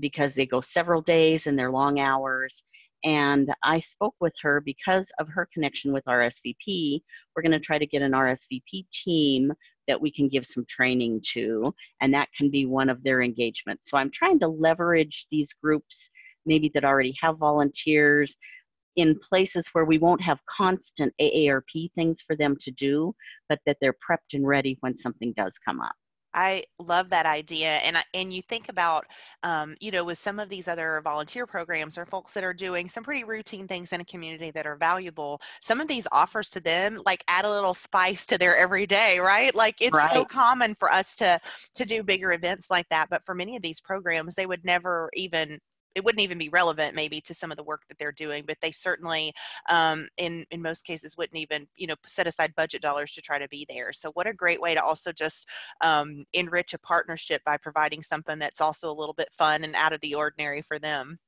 because 0.00 0.34
they 0.34 0.46
go 0.46 0.60
several 0.60 1.02
days 1.02 1.46
and 1.46 1.58
they're 1.58 1.70
long 1.70 2.00
hours. 2.00 2.64
And 3.04 3.52
I 3.62 3.80
spoke 3.80 4.14
with 4.20 4.34
her 4.42 4.60
because 4.62 5.12
of 5.18 5.28
her 5.28 5.46
connection 5.52 5.92
with 5.92 6.04
RSVP. 6.06 7.02
We're 7.34 7.42
going 7.42 7.52
to 7.52 7.60
try 7.60 7.78
to 7.78 7.86
get 7.86 8.02
an 8.02 8.12
RSVP 8.12 8.86
team 8.90 9.52
that 9.86 10.00
we 10.00 10.10
can 10.10 10.28
give 10.28 10.46
some 10.46 10.64
training 10.64 11.20
to, 11.32 11.74
and 12.00 12.14
that 12.14 12.30
can 12.36 12.50
be 12.50 12.64
one 12.64 12.88
of 12.88 13.02
their 13.02 13.20
engagements. 13.20 13.90
So 13.90 13.98
I'm 13.98 14.10
trying 14.10 14.38
to 14.40 14.48
leverage 14.48 15.26
these 15.30 15.52
groups, 15.52 16.10
maybe 16.46 16.70
that 16.72 16.86
already 16.86 17.14
have 17.20 17.36
volunteers, 17.36 18.38
in 18.96 19.18
places 19.18 19.68
where 19.72 19.84
we 19.84 19.98
won't 19.98 20.22
have 20.22 20.44
constant 20.46 21.12
AARP 21.20 21.92
things 21.94 22.22
for 22.22 22.36
them 22.36 22.56
to 22.60 22.70
do, 22.70 23.14
but 23.48 23.60
that 23.66 23.76
they're 23.80 23.94
prepped 23.94 24.34
and 24.34 24.46
ready 24.46 24.76
when 24.80 24.96
something 24.96 25.32
does 25.36 25.58
come 25.58 25.80
up. 25.80 25.94
I 26.34 26.64
love 26.80 27.10
that 27.10 27.26
idea, 27.26 27.76
and 27.76 27.96
and 28.12 28.32
you 28.32 28.42
think 28.42 28.68
about, 28.68 29.06
um, 29.44 29.76
you 29.80 29.92
know, 29.92 30.02
with 30.04 30.18
some 30.18 30.40
of 30.40 30.48
these 30.48 30.66
other 30.66 31.00
volunteer 31.04 31.46
programs 31.46 31.96
or 31.96 32.04
folks 32.04 32.32
that 32.32 32.42
are 32.42 32.52
doing 32.52 32.88
some 32.88 33.04
pretty 33.04 33.22
routine 33.22 33.68
things 33.68 33.92
in 33.92 34.00
a 34.00 34.04
community 34.04 34.50
that 34.50 34.66
are 34.66 34.74
valuable. 34.74 35.40
Some 35.60 35.80
of 35.80 35.86
these 35.86 36.08
offers 36.10 36.48
to 36.50 36.60
them 36.60 37.00
like 37.06 37.22
add 37.28 37.44
a 37.44 37.50
little 37.50 37.72
spice 37.72 38.26
to 38.26 38.38
their 38.38 38.56
everyday, 38.56 39.20
right? 39.20 39.54
Like 39.54 39.76
it's 39.80 39.94
right. 39.94 40.12
so 40.12 40.24
common 40.24 40.74
for 40.74 40.90
us 40.90 41.14
to 41.16 41.40
to 41.76 41.84
do 41.84 42.02
bigger 42.02 42.32
events 42.32 42.68
like 42.68 42.88
that, 42.90 43.08
but 43.10 43.24
for 43.24 43.34
many 43.34 43.54
of 43.54 43.62
these 43.62 43.80
programs, 43.80 44.34
they 44.34 44.46
would 44.46 44.64
never 44.64 45.10
even 45.14 45.60
it 45.94 46.04
wouldn't 46.04 46.22
even 46.22 46.38
be 46.38 46.48
relevant 46.48 46.94
maybe 46.94 47.20
to 47.20 47.34
some 47.34 47.50
of 47.50 47.56
the 47.56 47.62
work 47.62 47.82
that 47.88 47.98
they're 47.98 48.12
doing 48.12 48.44
but 48.46 48.56
they 48.60 48.70
certainly 48.70 49.32
um, 49.70 50.08
in 50.16 50.44
in 50.50 50.62
most 50.62 50.84
cases 50.84 51.16
wouldn't 51.16 51.38
even 51.38 51.66
you 51.76 51.86
know 51.86 51.96
set 52.06 52.26
aside 52.26 52.54
budget 52.56 52.82
dollars 52.82 53.12
to 53.12 53.22
try 53.22 53.38
to 53.38 53.48
be 53.48 53.66
there 53.68 53.92
so 53.92 54.10
what 54.12 54.26
a 54.26 54.32
great 54.32 54.60
way 54.60 54.74
to 54.74 54.82
also 54.82 55.12
just 55.12 55.48
um, 55.80 56.24
enrich 56.32 56.74
a 56.74 56.78
partnership 56.78 57.42
by 57.44 57.56
providing 57.56 58.02
something 58.02 58.38
that's 58.38 58.60
also 58.60 58.90
a 58.90 58.94
little 58.94 59.14
bit 59.14 59.28
fun 59.36 59.64
and 59.64 59.74
out 59.74 59.92
of 59.92 60.00
the 60.00 60.14
ordinary 60.14 60.62
for 60.62 60.78
them 60.78 61.18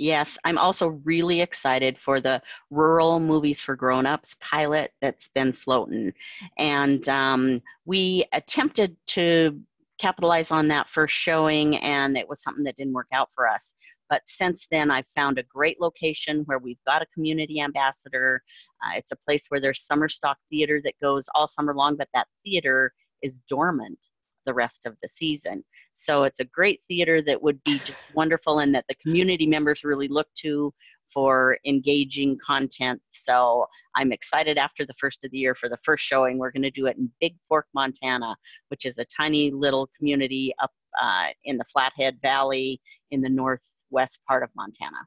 Yes, 0.00 0.38
I'm 0.46 0.56
also 0.56 0.98
really 1.04 1.42
excited 1.42 1.98
for 1.98 2.20
the 2.20 2.40
Rural 2.70 3.20
Movies 3.20 3.60
for 3.60 3.76
Grown-Ups 3.76 4.34
pilot 4.40 4.92
that's 5.02 5.28
been 5.28 5.52
floating. 5.52 6.14
And 6.56 7.06
um, 7.10 7.60
we 7.84 8.24
attempted 8.32 8.96
to 9.08 9.60
capitalize 9.98 10.50
on 10.50 10.68
that 10.68 10.88
first 10.88 11.12
showing, 11.12 11.76
and 11.76 12.16
it 12.16 12.26
was 12.26 12.42
something 12.42 12.64
that 12.64 12.76
didn't 12.76 12.94
work 12.94 13.08
out 13.12 13.28
for 13.34 13.46
us. 13.46 13.74
But 14.10 14.22
since 14.26 14.66
then, 14.70 14.90
I've 14.90 15.06
found 15.14 15.38
a 15.38 15.44
great 15.44 15.80
location 15.80 16.42
where 16.46 16.58
we've 16.58 16.82
got 16.86 17.00
a 17.00 17.06
community 17.14 17.60
ambassador. 17.60 18.42
Uh, 18.84 18.96
it's 18.96 19.12
a 19.12 19.16
place 19.16 19.46
where 19.48 19.60
there's 19.60 19.86
summer 19.86 20.08
stock 20.08 20.36
theater 20.50 20.80
that 20.84 20.94
goes 21.00 21.26
all 21.34 21.46
summer 21.46 21.74
long, 21.74 21.96
but 21.96 22.08
that 22.12 22.26
theater 22.44 22.92
is 23.22 23.36
dormant 23.48 23.98
the 24.46 24.54
rest 24.54 24.84
of 24.84 24.96
the 25.00 25.08
season. 25.08 25.64
So 25.94 26.24
it's 26.24 26.40
a 26.40 26.44
great 26.44 26.80
theater 26.88 27.22
that 27.22 27.40
would 27.40 27.62
be 27.62 27.78
just 27.78 28.06
wonderful 28.14 28.60
and 28.60 28.74
that 28.74 28.86
the 28.88 28.94
community 28.96 29.46
members 29.46 29.84
really 29.84 30.08
look 30.08 30.28
to 30.38 30.72
for 31.12 31.58
engaging 31.66 32.38
content. 32.44 33.00
So 33.10 33.66
I'm 33.94 34.12
excited 34.12 34.58
after 34.58 34.86
the 34.86 34.94
first 34.94 35.24
of 35.24 35.30
the 35.30 35.38
year 35.38 35.54
for 35.54 35.68
the 35.68 35.76
first 35.84 36.04
showing. 36.04 36.38
We're 36.38 36.52
going 36.52 36.62
to 36.62 36.70
do 36.70 36.86
it 36.86 36.96
in 36.96 37.10
Big 37.20 37.36
Fork, 37.48 37.66
Montana, 37.74 38.36
which 38.68 38.86
is 38.86 38.98
a 38.98 39.04
tiny 39.04 39.50
little 39.50 39.88
community 39.98 40.52
up 40.62 40.70
uh, 41.00 41.28
in 41.44 41.58
the 41.58 41.64
Flathead 41.64 42.18
Valley 42.22 42.80
in 43.10 43.20
the 43.20 43.28
north 43.28 43.62
west 43.90 44.20
part 44.26 44.42
of 44.42 44.50
Montana. 44.54 45.06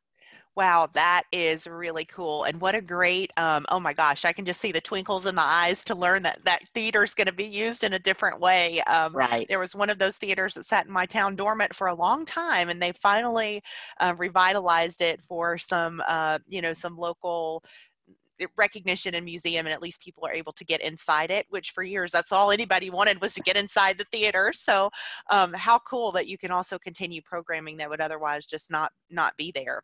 Wow, 0.55 0.87
that 0.93 1.23
is 1.31 1.65
really 1.65 2.05
cool. 2.05 2.43
And 2.43 2.61
what 2.61 2.75
a 2.75 2.81
great, 2.81 3.33
um, 3.37 3.65
oh 3.69 3.79
my 3.79 3.91
gosh, 3.91 4.23
I 4.23 4.33
can 4.33 4.45
just 4.45 4.61
see 4.61 4.71
the 4.71 4.79
twinkles 4.79 5.25
in 5.25 5.33
the 5.33 5.41
eyes 5.41 5.83
to 5.85 5.95
learn 5.95 6.21
that 6.23 6.45
that 6.45 6.67
theater 6.75 7.03
is 7.03 7.15
going 7.15 7.25
to 7.25 7.33
be 7.33 7.43
used 7.43 7.83
in 7.83 7.93
a 7.93 7.99
different 7.99 8.39
way. 8.39 8.79
Um, 8.81 9.15
right. 9.15 9.47
There 9.49 9.57
was 9.57 9.75
one 9.75 9.89
of 9.89 9.97
those 9.97 10.17
theaters 10.17 10.53
that 10.53 10.67
sat 10.67 10.85
in 10.85 10.91
my 10.91 11.07
town 11.07 11.35
dormant 11.35 11.75
for 11.75 11.87
a 11.87 11.95
long 11.95 12.23
time, 12.23 12.69
and 12.69 12.79
they 12.79 12.91
finally 12.91 13.63
uh, 13.99 14.13
revitalized 14.15 15.01
it 15.01 15.21
for 15.27 15.57
some, 15.57 16.03
uh, 16.07 16.37
you 16.47 16.61
know, 16.61 16.73
some 16.73 16.97
local 16.97 17.63
recognition 18.57 19.15
and 19.15 19.25
museum 19.25 19.65
and 19.65 19.73
at 19.73 19.81
least 19.81 20.01
people 20.01 20.25
are 20.25 20.33
able 20.33 20.53
to 20.53 20.65
get 20.65 20.81
inside 20.81 21.31
it 21.31 21.45
which 21.49 21.71
for 21.71 21.83
years 21.83 22.11
that's 22.11 22.31
all 22.31 22.51
anybody 22.51 22.89
wanted 22.89 23.21
was 23.21 23.33
to 23.33 23.41
get 23.41 23.57
inside 23.57 23.97
the 23.97 24.05
theater. 24.11 24.51
So 24.53 24.89
um, 25.29 25.53
how 25.53 25.79
cool 25.79 26.11
that 26.13 26.27
you 26.27 26.37
can 26.37 26.51
also 26.51 26.77
continue 26.77 27.21
programming 27.21 27.77
that 27.77 27.89
would 27.89 28.01
otherwise 28.01 28.45
just 28.45 28.71
not 28.71 28.91
not 29.09 29.35
be 29.37 29.51
there. 29.53 29.81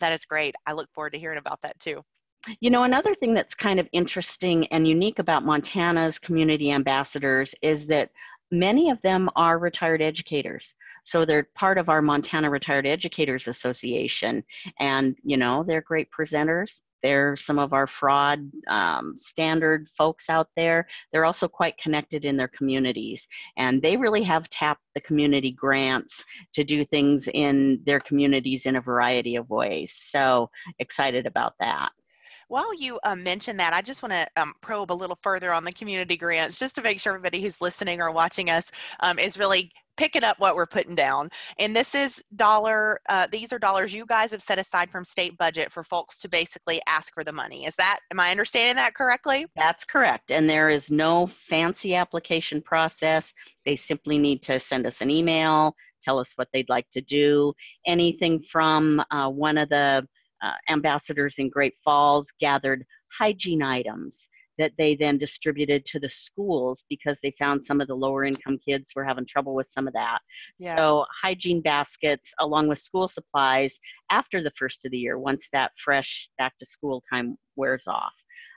That 0.00 0.12
is 0.12 0.24
great. 0.24 0.54
I 0.66 0.72
look 0.72 0.90
forward 0.92 1.12
to 1.12 1.18
hearing 1.18 1.38
about 1.38 1.60
that 1.62 1.78
too. 1.78 2.02
You 2.60 2.70
know, 2.70 2.84
another 2.84 3.14
thing 3.14 3.34
that's 3.34 3.54
kind 3.54 3.80
of 3.80 3.88
interesting 3.92 4.66
and 4.68 4.86
unique 4.86 5.18
about 5.18 5.44
Montana's 5.44 6.18
community 6.18 6.70
ambassadors 6.70 7.54
is 7.60 7.86
that 7.88 8.10
many 8.50 8.90
of 8.90 9.00
them 9.02 9.28
are 9.36 9.58
retired 9.58 10.02
educators. 10.02 10.74
So 11.04 11.24
they're 11.24 11.48
part 11.54 11.78
of 11.78 11.88
our 11.88 12.02
Montana 12.02 12.50
Retired 12.50 12.86
Educators 12.86 13.48
Association. 13.48 14.44
And, 14.80 15.16
you 15.22 15.36
know, 15.36 15.62
they're 15.62 15.82
great 15.82 16.08
presenters. 16.10 16.80
They're 17.02 17.36
some 17.36 17.58
of 17.58 17.72
our 17.72 17.86
fraud 17.86 18.50
um, 18.66 19.16
standard 19.16 19.88
folks 19.96 20.28
out 20.28 20.48
there. 20.56 20.86
They're 21.12 21.24
also 21.24 21.46
quite 21.46 21.78
connected 21.78 22.24
in 22.24 22.36
their 22.36 22.48
communities. 22.48 23.28
And 23.56 23.80
they 23.80 23.96
really 23.96 24.22
have 24.24 24.48
tapped 24.48 24.82
the 24.94 25.00
community 25.00 25.52
grants 25.52 26.24
to 26.54 26.64
do 26.64 26.84
things 26.84 27.28
in 27.32 27.80
their 27.84 28.00
communities 28.00 28.66
in 28.66 28.76
a 28.76 28.80
variety 28.80 29.36
of 29.36 29.48
ways. 29.50 29.92
So 29.94 30.50
excited 30.78 31.26
about 31.26 31.54
that. 31.60 31.90
While 32.48 32.72
you 32.74 32.98
um, 33.02 33.24
mention 33.24 33.56
that, 33.56 33.72
I 33.72 33.82
just 33.82 34.02
want 34.02 34.12
to 34.12 34.26
um, 34.36 34.52
probe 34.60 34.92
a 34.92 34.94
little 34.94 35.18
further 35.22 35.52
on 35.52 35.64
the 35.64 35.72
community 35.72 36.16
grants 36.16 36.58
just 36.58 36.76
to 36.76 36.82
make 36.82 37.00
sure 37.00 37.14
everybody 37.14 37.40
who's 37.42 37.60
listening 37.60 38.00
or 38.00 38.12
watching 38.12 38.50
us 38.50 38.70
um, 39.00 39.18
is 39.18 39.36
really 39.36 39.72
picking 39.96 40.22
up 40.22 40.38
what 40.38 40.54
we're 40.54 40.66
putting 40.66 40.94
down. 40.94 41.28
And 41.58 41.74
this 41.74 41.94
is 41.94 42.22
dollar, 42.36 43.00
uh, 43.08 43.26
these 43.32 43.52
are 43.52 43.58
dollars 43.58 43.94
you 43.94 44.06
guys 44.06 44.30
have 44.30 44.42
set 44.42 44.58
aside 44.58 44.90
from 44.90 45.04
state 45.04 45.36
budget 45.38 45.72
for 45.72 45.82
folks 45.82 46.18
to 46.18 46.28
basically 46.28 46.80
ask 46.86 47.14
for 47.14 47.24
the 47.24 47.32
money. 47.32 47.64
Is 47.64 47.74
that, 47.76 48.00
am 48.12 48.20
I 48.20 48.30
understanding 48.30 48.76
that 48.76 48.94
correctly? 48.94 49.46
That's 49.56 49.84
correct. 49.84 50.30
And 50.30 50.48
there 50.48 50.68
is 50.68 50.90
no 50.90 51.26
fancy 51.26 51.94
application 51.94 52.60
process. 52.60 53.32
They 53.64 53.74
simply 53.74 54.18
need 54.18 54.42
to 54.42 54.60
send 54.60 54.86
us 54.86 55.00
an 55.00 55.10
email, 55.10 55.74
tell 56.04 56.18
us 56.18 56.34
what 56.36 56.48
they'd 56.52 56.68
like 56.68 56.90
to 56.92 57.00
do. 57.00 57.54
Anything 57.86 58.42
from 58.42 59.02
uh, 59.10 59.30
one 59.30 59.58
of 59.58 59.68
the 59.70 60.06
uh, 60.42 60.52
ambassadors 60.68 61.36
in 61.38 61.48
Great 61.48 61.74
Falls 61.84 62.30
gathered 62.40 62.84
hygiene 63.18 63.62
items 63.62 64.28
that 64.58 64.72
they 64.78 64.94
then 64.94 65.18
distributed 65.18 65.84
to 65.84 66.00
the 66.00 66.08
schools 66.08 66.84
because 66.88 67.18
they 67.22 67.32
found 67.38 67.64
some 67.64 67.80
of 67.80 67.88
the 67.88 67.94
lower 67.94 68.24
income 68.24 68.58
kids 68.58 68.92
were 68.94 69.04
having 69.04 69.26
trouble 69.26 69.54
with 69.54 69.68
some 69.68 69.86
of 69.86 69.92
that. 69.94 70.18
Yeah. 70.58 70.76
So, 70.76 71.04
hygiene 71.22 71.60
baskets 71.60 72.32
along 72.40 72.68
with 72.68 72.78
school 72.78 73.08
supplies 73.08 73.78
after 74.10 74.42
the 74.42 74.52
first 74.52 74.84
of 74.84 74.92
the 74.92 74.98
year, 74.98 75.18
once 75.18 75.48
that 75.52 75.72
fresh 75.76 76.28
back 76.38 76.56
to 76.58 76.66
school 76.66 77.02
time 77.12 77.36
wears 77.56 77.86
off. 77.86 78.14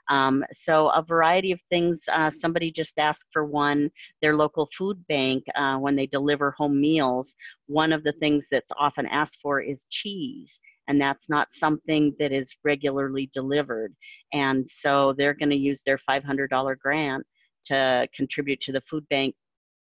Um, 0.08 0.44
so 0.52 0.88
a 0.88 1.02
variety 1.02 1.52
of 1.52 1.60
things. 1.70 2.02
Uh, 2.10 2.30
somebody 2.30 2.72
just 2.72 2.98
asked 2.98 3.26
for 3.32 3.44
one. 3.44 3.90
Their 4.20 4.34
local 4.34 4.68
food 4.76 5.02
bank, 5.08 5.44
uh, 5.54 5.76
when 5.78 5.94
they 5.94 6.06
deliver 6.06 6.50
home 6.58 6.80
meals, 6.80 7.36
one 7.66 7.92
of 7.92 8.02
the 8.02 8.12
things 8.14 8.46
that's 8.50 8.72
often 8.76 9.06
asked 9.06 9.38
for 9.40 9.60
is 9.60 9.86
cheese 9.88 10.58
and 10.88 11.00
that's 11.00 11.28
not 11.28 11.52
something 11.52 12.14
that 12.18 12.32
is 12.32 12.56
regularly 12.64 13.30
delivered. 13.32 13.94
And 14.32 14.68
so 14.70 15.12
they're 15.12 15.34
going 15.34 15.50
to 15.50 15.56
use 15.56 15.82
their 15.84 15.98
$500 15.98 16.78
grant 16.78 17.24
to 17.66 18.08
contribute 18.14 18.60
to 18.62 18.72
the 18.72 18.80
food 18.80 19.06
bank 19.10 19.34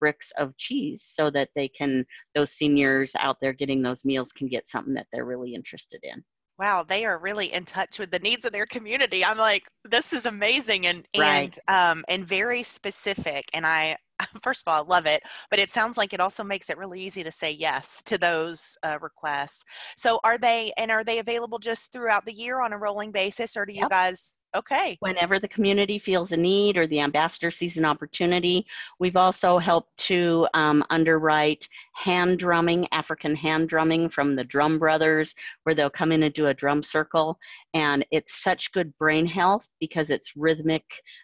bricks 0.02 0.32
of 0.38 0.58
cheese 0.58 1.08
so 1.14 1.30
that 1.30 1.50
they 1.56 1.68
can 1.68 2.04
those 2.36 2.52
seniors 2.52 3.14
out 3.20 3.38
there 3.40 3.54
getting 3.54 3.82
those 3.82 4.04
meals 4.04 4.32
can 4.32 4.48
get 4.48 4.68
something 4.68 4.96
that 4.96 5.06
they're 5.14 5.26
really 5.26 5.54
interested 5.54 6.00
in 6.04 6.24
wow 6.58 6.84
they 6.84 7.06
are 7.06 7.20
really 7.20 7.54
in 7.54 7.64
touch 7.64 8.00
with 8.00 8.10
the 8.10 8.20
needs 8.20 8.44
of 8.44 8.52
their 8.52 8.66
community 8.66 9.24
i'm 9.24 9.38
like 9.38 9.64
this 9.86 10.12
is 10.12 10.26
amazing 10.26 10.88
and 10.88 11.06
right. 11.16 11.58
and 11.68 11.78
um 11.78 12.04
and 12.10 12.26
very 12.26 12.64
specific 12.64 13.46
and 13.54 13.66
i 13.66 13.96
first 14.44 14.64
of 14.66 14.72
all, 14.72 14.84
I 14.84 14.86
love 14.86 15.06
it, 15.06 15.24
but 15.50 15.60
it 15.60 15.70
sounds 15.70 15.98
like 15.98 16.14
it 16.14 16.20
also 16.20 16.44
makes 16.44 16.70
it 16.70 16.78
really 16.78 17.00
easy 17.00 17.24
to 17.24 17.32
say 17.32 17.52
yes 17.52 18.02
to 18.06 18.18
those 18.18 18.78
uh, 18.84 18.98
requests. 19.02 19.64
So, 19.96 20.20
are 20.24 20.38
they 20.38 20.74
and 20.78 20.92
are 20.92 21.04
they 21.04 21.20
available 21.20 21.60
just 21.60 21.92
throughout 21.92 22.26
the 22.26 22.34
year 22.34 22.62
on 22.62 22.74
a 22.74 22.78
rolling 22.78 23.12
basis, 23.12 23.58
or 23.58 23.66
do 23.66 23.74
you 23.74 23.88
guys 23.90 24.38
Okay. 24.54 24.98
Whenever 25.00 25.40
the 25.40 25.48
community 25.48 25.98
feels 25.98 26.34
a 26.34 26.38
need 26.38 26.78
or 26.78 26.86
the 26.86 27.00
ambassador 27.00 27.50
sees 27.52 27.78
an 27.78 27.86
opportunity, 27.86 28.66
we've 29.00 29.16
also 29.16 29.58
helped 29.58 29.98
to 30.00 30.46
um, 30.54 30.84
underwrite 30.90 31.70
hand 31.94 32.38
drumming, 32.38 32.86
African 32.92 33.34
hand 33.34 33.70
drumming 33.70 34.10
from 34.10 34.36
the 34.36 34.44
Drum 34.44 34.78
Brothers, 34.78 35.36
where 35.64 35.74
they'll 35.74 35.90
come 35.90 36.12
in 36.12 36.24
and 36.24 36.34
do 36.34 36.48
a 36.48 36.54
drum 36.54 36.84
circle. 36.84 37.40
And 37.74 38.06
it's 38.12 38.44
such 38.44 38.72
good 38.74 38.96
brain 38.98 39.26
health 39.26 39.68
because 39.80 40.10
it's 40.10 40.34
rhythmic 40.36 40.84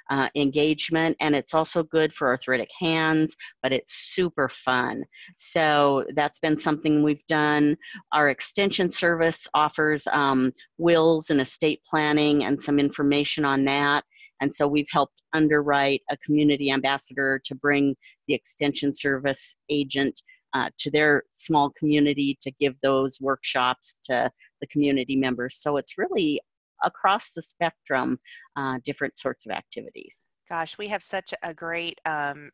uh, 0.10 0.29
engagement 0.36 1.17
and 1.19 1.36
it's 1.36 1.53
also 1.53 1.83
good 1.83 2.13
for 2.13 2.27
arthritic 2.29 2.69
hands, 2.79 3.36
but 3.62 3.73
it's 3.73 3.93
super 4.13 4.47
fun. 4.47 5.03
So 5.38 6.05
that's 6.15 6.39
been 6.39 6.57
something 6.57 7.03
we've 7.03 7.25
done. 7.27 7.75
Our 8.13 8.29
extension 8.29 8.89
service 8.91 9.47
offers 9.53 10.07
um, 10.12 10.53
wills 10.77 11.29
and 11.29 11.41
estate 11.41 11.81
planning 11.89 12.45
and 12.45 12.62
some 12.62 12.79
information 12.79 13.43
on 13.43 13.65
that. 13.65 14.03
And 14.39 14.53
so 14.53 14.67
we've 14.67 14.88
helped 14.91 15.21
underwrite 15.33 16.03
a 16.10 16.17
community 16.17 16.71
ambassador 16.71 17.41
to 17.45 17.55
bring 17.55 17.95
the 18.27 18.33
extension 18.33 18.93
service 18.93 19.55
agent 19.69 20.21
uh, 20.53 20.69
to 20.77 20.89
their 20.89 21.23
small 21.33 21.69
community 21.71 22.38
to 22.41 22.51
give 22.60 22.75
those 22.81 23.19
workshops 23.19 23.99
to 24.05 24.31
the 24.62 24.67
community 24.67 25.15
members. 25.15 25.60
So 25.60 25.78
it's 25.78 25.98
really 25.98 26.41
across 26.84 27.32
the 27.32 27.41
spectrum, 27.41 28.20
uh, 28.56 28.80
different 28.84 29.17
sorts 29.17 29.46
of 29.46 29.52
activities. 29.52 30.24
Gosh, 30.50 30.78
we 30.78 30.88
have 30.88 31.04
such 31.04 31.34
a 31.43 31.54
great 31.54 32.00
um, 32.06 32.52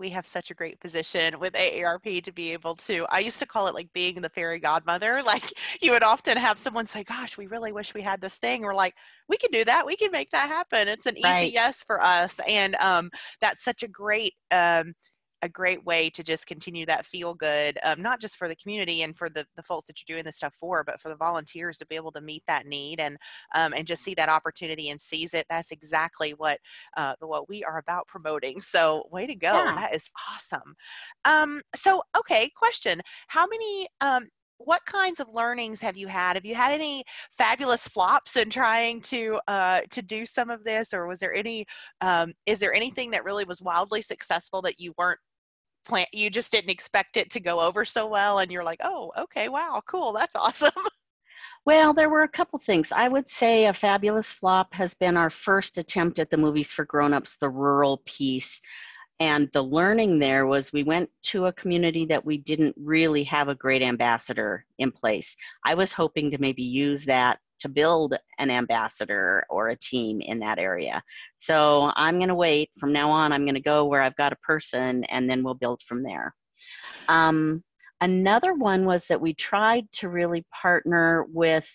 we 0.00 0.08
have 0.08 0.26
such 0.26 0.50
a 0.50 0.54
great 0.54 0.80
position 0.80 1.38
with 1.38 1.52
AARP 1.52 2.24
to 2.24 2.32
be 2.32 2.52
able 2.54 2.74
to. 2.74 3.06
I 3.10 3.18
used 3.20 3.38
to 3.40 3.46
call 3.46 3.66
it 3.68 3.74
like 3.74 3.92
being 3.92 4.14
the 4.22 4.30
fairy 4.30 4.58
godmother. 4.58 5.22
Like 5.30 5.52
you 5.80 5.92
would 5.92 6.02
often 6.02 6.36
have 6.36 6.58
someone 6.58 6.88
say, 6.88 7.04
Gosh, 7.04 7.38
we 7.38 7.46
really 7.46 7.70
wish 7.70 7.94
we 7.94 8.02
had 8.02 8.20
this 8.20 8.36
thing. 8.38 8.62
We're 8.62 8.74
like, 8.74 8.94
we 9.28 9.36
can 9.36 9.50
do 9.52 9.64
that. 9.64 9.86
We 9.86 9.94
can 9.94 10.10
make 10.10 10.30
that 10.30 10.48
happen. 10.48 10.88
It's 10.88 11.06
an 11.06 11.14
right. 11.22 11.44
easy 11.44 11.54
yes 11.54 11.84
for 11.84 12.02
us. 12.02 12.40
And 12.48 12.74
um, 12.76 13.10
that's 13.40 13.62
such 13.62 13.84
a 13.84 13.88
great 13.88 14.32
um, 14.50 14.94
a 15.42 15.48
great 15.48 15.84
way 15.84 16.10
to 16.10 16.22
just 16.22 16.46
continue 16.46 16.86
that 16.86 17.06
feel 17.06 17.34
good, 17.34 17.78
um, 17.82 18.02
not 18.02 18.20
just 18.20 18.36
for 18.36 18.48
the 18.48 18.56
community 18.56 19.02
and 19.02 19.16
for 19.16 19.28
the, 19.28 19.46
the 19.56 19.62
folks 19.62 19.86
that 19.86 19.96
you're 20.00 20.16
doing 20.16 20.24
this 20.24 20.36
stuff 20.36 20.54
for, 20.58 20.84
but 20.84 21.00
for 21.00 21.08
the 21.08 21.16
volunteers 21.16 21.78
to 21.78 21.86
be 21.86 21.96
able 21.96 22.12
to 22.12 22.20
meet 22.20 22.42
that 22.46 22.66
need 22.66 23.00
and 23.00 23.16
um, 23.54 23.72
and 23.74 23.86
just 23.86 24.02
see 24.02 24.14
that 24.14 24.28
opportunity 24.28 24.90
and 24.90 25.00
seize 25.00 25.34
it. 25.34 25.46
That's 25.48 25.70
exactly 25.70 26.32
what 26.32 26.58
uh, 26.96 27.14
what 27.20 27.48
we 27.48 27.64
are 27.64 27.78
about 27.78 28.06
promoting. 28.06 28.60
So 28.60 29.04
way 29.10 29.26
to 29.26 29.34
go! 29.34 29.52
Yeah. 29.52 29.74
That 29.76 29.94
is 29.94 30.06
awesome. 30.30 30.74
Um, 31.24 31.62
so 31.74 32.02
okay, 32.18 32.50
question: 32.56 33.00
How 33.28 33.46
many 33.46 33.88
um, 34.00 34.28
what 34.58 34.84
kinds 34.84 35.20
of 35.20 35.28
learnings 35.32 35.80
have 35.80 35.96
you 35.96 36.06
had? 36.06 36.36
Have 36.36 36.44
you 36.44 36.54
had 36.54 36.72
any 36.72 37.02
fabulous 37.38 37.88
flops 37.88 38.36
in 38.36 38.50
trying 38.50 39.00
to 39.02 39.40
uh, 39.48 39.80
to 39.90 40.02
do 40.02 40.26
some 40.26 40.50
of 40.50 40.64
this, 40.64 40.92
or 40.92 41.06
was 41.06 41.18
there 41.18 41.34
any? 41.34 41.66
Um, 42.00 42.34
is 42.46 42.58
there 42.58 42.74
anything 42.74 43.10
that 43.12 43.24
really 43.24 43.44
was 43.44 43.62
wildly 43.62 44.02
successful 44.02 44.60
that 44.62 44.78
you 44.78 44.92
weren't 44.98 45.18
plan 45.84 46.06
you 46.12 46.30
just 46.30 46.52
didn't 46.52 46.70
expect 46.70 47.16
it 47.16 47.30
to 47.30 47.40
go 47.40 47.60
over 47.60 47.84
so 47.84 48.06
well 48.06 48.38
and 48.38 48.50
you're 48.50 48.64
like 48.64 48.80
oh 48.82 49.10
okay 49.18 49.48
wow 49.48 49.82
cool 49.86 50.12
that's 50.12 50.36
awesome. 50.36 50.70
Well 51.66 51.92
there 51.92 52.08
were 52.08 52.22
a 52.22 52.28
couple 52.28 52.58
things. 52.58 52.90
I 52.90 53.08
would 53.08 53.28
say 53.28 53.66
a 53.66 53.74
fabulous 53.74 54.32
flop 54.32 54.72
has 54.74 54.94
been 54.94 55.16
our 55.16 55.30
first 55.30 55.78
attempt 55.78 56.18
at 56.18 56.30
the 56.30 56.36
movies 56.36 56.72
for 56.72 56.84
grown-ups 56.84 57.36
the 57.36 57.50
rural 57.50 58.02
piece 58.06 58.60
and 59.20 59.48
the 59.52 59.62
learning 59.62 60.18
there 60.18 60.46
was 60.46 60.72
we 60.72 60.82
went 60.82 61.08
to 61.22 61.46
a 61.46 61.52
community 61.52 62.06
that 62.06 62.24
we 62.24 62.38
didn't 62.38 62.74
really 62.78 63.22
have 63.22 63.48
a 63.48 63.54
great 63.54 63.82
ambassador 63.82 64.64
in 64.78 64.90
place 64.90 65.36
i 65.64 65.74
was 65.74 65.92
hoping 65.92 66.30
to 66.30 66.38
maybe 66.38 66.62
use 66.62 67.04
that 67.04 67.38
to 67.60 67.68
build 67.68 68.14
an 68.38 68.50
ambassador 68.50 69.44
or 69.48 69.68
a 69.68 69.76
team 69.76 70.20
in 70.20 70.38
that 70.40 70.58
area. 70.58 71.02
So 71.38 71.92
I'm 71.94 72.16
going 72.16 72.28
to 72.28 72.34
wait. 72.34 72.70
From 72.78 72.92
now 72.92 73.10
on, 73.10 73.32
I'm 73.32 73.44
going 73.44 73.54
to 73.54 73.60
go 73.60 73.84
where 73.84 74.02
I've 74.02 74.16
got 74.16 74.32
a 74.32 74.36
person 74.36 75.04
and 75.04 75.30
then 75.30 75.42
we'll 75.42 75.54
build 75.54 75.82
from 75.82 76.02
there. 76.02 76.34
Um, 77.08 77.62
another 78.00 78.54
one 78.54 78.86
was 78.86 79.06
that 79.06 79.20
we 79.20 79.34
tried 79.34 79.90
to 79.92 80.08
really 80.08 80.44
partner 80.52 81.26
with 81.28 81.70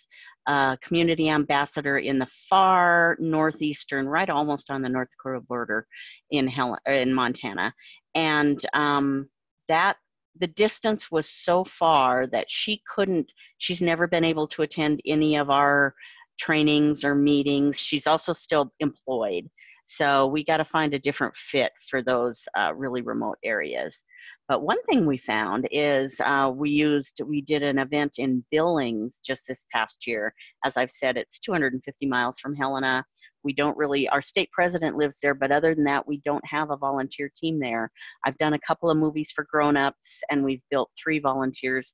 a 0.47 0.77
community 0.81 1.29
ambassador 1.29 1.97
in 1.97 2.19
the 2.19 2.27
far 2.49 3.17
northeastern, 3.19 4.07
right 4.07 4.29
almost 4.29 4.69
on 4.71 4.81
the 4.81 4.89
North 4.89 5.09
Dakota 5.11 5.41
border 5.41 5.87
in, 6.31 6.47
Hel- 6.47 6.79
in 6.87 7.13
Montana. 7.13 7.73
And 8.13 8.59
um, 8.73 9.29
that 9.67 9.97
the 10.37 10.47
distance 10.47 11.09
was 11.11 11.29
so 11.29 11.63
far 11.63 12.27
that 12.27 12.49
she 12.49 12.81
couldn't 12.93 13.31
she's 13.57 13.81
never 13.81 14.07
been 14.07 14.25
able 14.25 14.47
to 14.47 14.61
attend 14.61 15.01
any 15.05 15.37
of 15.37 15.49
our 15.49 15.93
trainings 16.37 17.03
or 17.03 17.15
meetings 17.15 17.77
she's 17.79 18.07
also 18.07 18.33
still 18.33 18.71
employed 18.79 19.49
so 19.85 20.25
we 20.25 20.43
got 20.43 20.57
to 20.57 20.65
find 20.65 20.93
a 20.93 20.99
different 20.99 21.35
fit 21.37 21.71
for 21.87 22.01
those 22.01 22.47
uh, 22.57 22.73
really 22.73 23.01
remote 23.01 23.37
areas. 23.43 24.03
But 24.47 24.63
one 24.63 24.81
thing 24.83 25.05
we 25.05 25.17
found 25.17 25.67
is 25.71 26.19
uh, 26.25 26.51
we 26.53 26.71
used 26.71 27.21
we 27.25 27.41
did 27.41 27.61
an 27.61 27.77
event 27.77 28.13
in 28.17 28.43
billings 28.51 29.19
just 29.23 29.47
this 29.47 29.65
past 29.71 30.07
year. 30.07 30.33
As 30.63 30.75
i've 30.77 30.91
said 30.91 31.17
it's 31.17 31.39
250 31.39 32.05
miles 32.07 32.39
from 32.39 32.55
helena. 32.55 33.03
We 33.43 33.53
don't 33.53 33.77
really 33.77 34.09
our 34.09 34.21
state 34.21 34.51
president 34.51 34.97
lives 34.97 35.19
there 35.21 35.35
but 35.35 35.51
other 35.51 35.75
than 35.75 35.83
that 35.85 36.07
we 36.07 36.21
don't 36.25 36.45
have 36.45 36.71
a 36.71 36.77
volunteer 36.77 37.31
team 37.35 37.59
there. 37.59 37.91
I've 38.25 38.37
done 38.39 38.53
a 38.53 38.59
couple 38.67 38.89
of 38.89 38.97
movies 38.97 39.31
for 39.35 39.45
grown-ups 39.51 40.21
and 40.31 40.43
we've 40.43 40.63
built 40.71 40.89
three 41.01 41.19
volunteers 41.19 41.93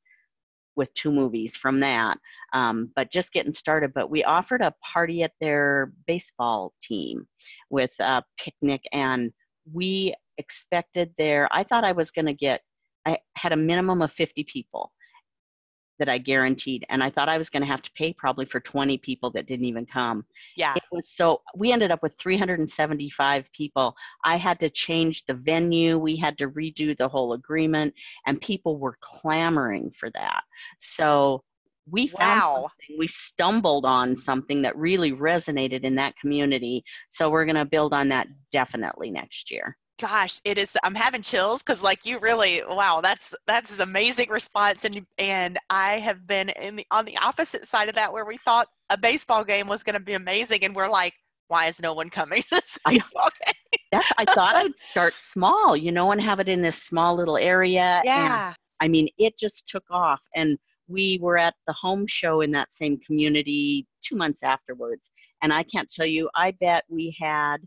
with 0.75 0.93
two 0.93 1.11
movies 1.11 1.55
from 1.55 1.79
that 1.79 2.17
um, 2.53 2.91
but 2.95 3.11
just 3.11 3.33
getting 3.33 3.53
started. 3.53 3.93
But 3.93 4.09
we 4.09 4.23
offered 4.23 4.61
a 4.61 4.73
party 4.83 5.23
at 5.23 5.33
their 5.39 5.93
baseball 6.07 6.73
team 6.81 7.27
with 7.69 7.93
a 7.99 8.23
picnic 8.37 8.83
and 8.91 9.31
we 9.71 10.13
expected 10.37 11.13
there 11.17 11.47
i 11.51 11.63
thought 11.63 11.83
i 11.83 11.91
was 11.91 12.09
going 12.09 12.25
to 12.25 12.33
get 12.33 12.61
i 13.05 13.17
had 13.35 13.51
a 13.51 13.57
minimum 13.57 14.01
of 14.01 14.11
50 14.11 14.43
people 14.45 14.91
that 16.01 16.09
I 16.09 16.17
guaranteed. 16.17 16.83
And 16.89 17.03
I 17.03 17.11
thought 17.11 17.29
I 17.29 17.37
was 17.37 17.51
going 17.51 17.61
to 17.61 17.67
have 17.67 17.83
to 17.83 17.91
pay 17.91 18.11
probably 18.11 18.45
for 18.45 18.59
20 18.59 18.97
people 18.97 19.29
that 19.31 19.45
didn't 19.45 19.65
even 19.65 19.85
come. 19.85 20.25
Yeah. 20.57 20.73
It 20.75 20.81
was 20.91 21.07
so 21.07 21.43
we 21.55 21.71
ended 21.71 21.91
up 21.91 22.01
with 22.01 22.15
375 22.17 23.45
people. 23.53 23.95
I 24.25 24.37
had 24.37 24.59
to 24.61 24.69
change 24.71 25.27
the 25.27 25.35
venue. 25.35 25.99
We 25.99 26.15
had 26.15 26.39
to 26.39 26.49
redo 26.49 26.97
the 26.97 27.07
whole 27.07 27.33
agreement 27.33 27.93
and 28.25 28.41
people 28.41 28.79
were 28.79 28.97
clamoring 28.99 29.91
for 29.91 30.09
that. 30.15 30.41
So 30.79 31.43
we 31.87 32.07
found 32.07 32.39
wow. 32.39 32.55
something, 32.61 32.97
we 32.97 33.07
stumbled 33.07 33.85
on 33.85 34.17
something 34.17 34.63
that 34.63 34.75
really 34.75 35.11
resonated 35.11 35.83
in 35.83 35.93
that 35.97 36.17
community. 36.17 36.83
So 37.11 37.29
we're 37.29 37.45
going 37.45 37.55
to 37.57 37.65
build 37.65 37.93
on 37.93 38.09
that 38.09 38.27
definitely 38.51 39.11
next 39.11 39.51
year 39.51 39.77
gosh 40.01 40.41
it 40.43 40.57
is 40.57 40.75
i'm 40.83 40.95
having 40.95 41.21
chills 41.21 41.61
because 41.61 41.83
like 41.83 42.07
you 42.07 42.17
really 42.17 42.63
wow 42.67 43.01
that's 43.01 43.35
that's 43.45 43.75
an 43.75 43.87
amazing 43.87 44.27
response 44.31 44.83
and 44.83 45.05
and 45.19 45.59
i 45.69 45.99
have 45.99 46.25
been 46.25 46.49
in 46.49 46.75
the 46.75 46.85
on 46.89 47.05
the 47.05 47.15
opposite 47.17 47.67
side 47.67 47.87
of 47.87 47.93
that 47.93 48.11
where 48.11 48.25
we 48.25 48.35
thought 48.37 48.67
a 48.89 48.97
baseball 48.97 49.43
game 49.43 49.67
was 49.67 49.83
going 49.83 49.93
to 49.93 49.99
be 49.99 50.13
amazing 50.13 50.65
and 50.65 50.75
we're 50.75 50.89
like 50.89 51.13
why 51.49 51.67
is 51.67 51.79
no 51.79 51.93
one 51.93 52.09
coming 52.09 52.41
to 52.49 52.49
this 52.51 52.79
baseball 52.83 53.29
I, 53.45 53.45
game? 53.45 53.79
That's 53.91 54.11
i 54.17 54.25
thought 54.25 54.55
i'd 54.55 54.77
start 54.79 55.13
small 55.13 55.77
you 55.77 55.91
know 55.91 56.11
and 56.11 56.19
have 56.19 56.39
it 56.39 56.49
in 56.49 56.63
this 56.63 56.81
small 56.81 57.15
little 57.15 57.37
area 57.37 58.01
yeah. 58.03 58.47
And, 58.47 58.55
i 58.79 58.87
mean 58.87 59.07
it 59.19 59.37
just 59.37 59.67
took 59.67 59.85
off 59.91 60.21
and 60.35 60.57
we 60.87 61.19
were 61.21 61.37
at 61.37 61.53
the 61.67 61.73
home 61.73 62.07
show 62.07 62.41
in 62.41 62.49
that 62.51 62.73
same 62.73 62.97
community 63.05 63.85
two 64.01 64.15
months 64.15 64.41
afterwards 64.41 65.11
and 65.43 65.53
i 65.53 65.61
can't 65.61 65.91
tell 65.91 66.07
you 66.07 66.27
i 66.35 66.49
bet 66.59 66.85
we 66.89 67.15
had 67.19 67.57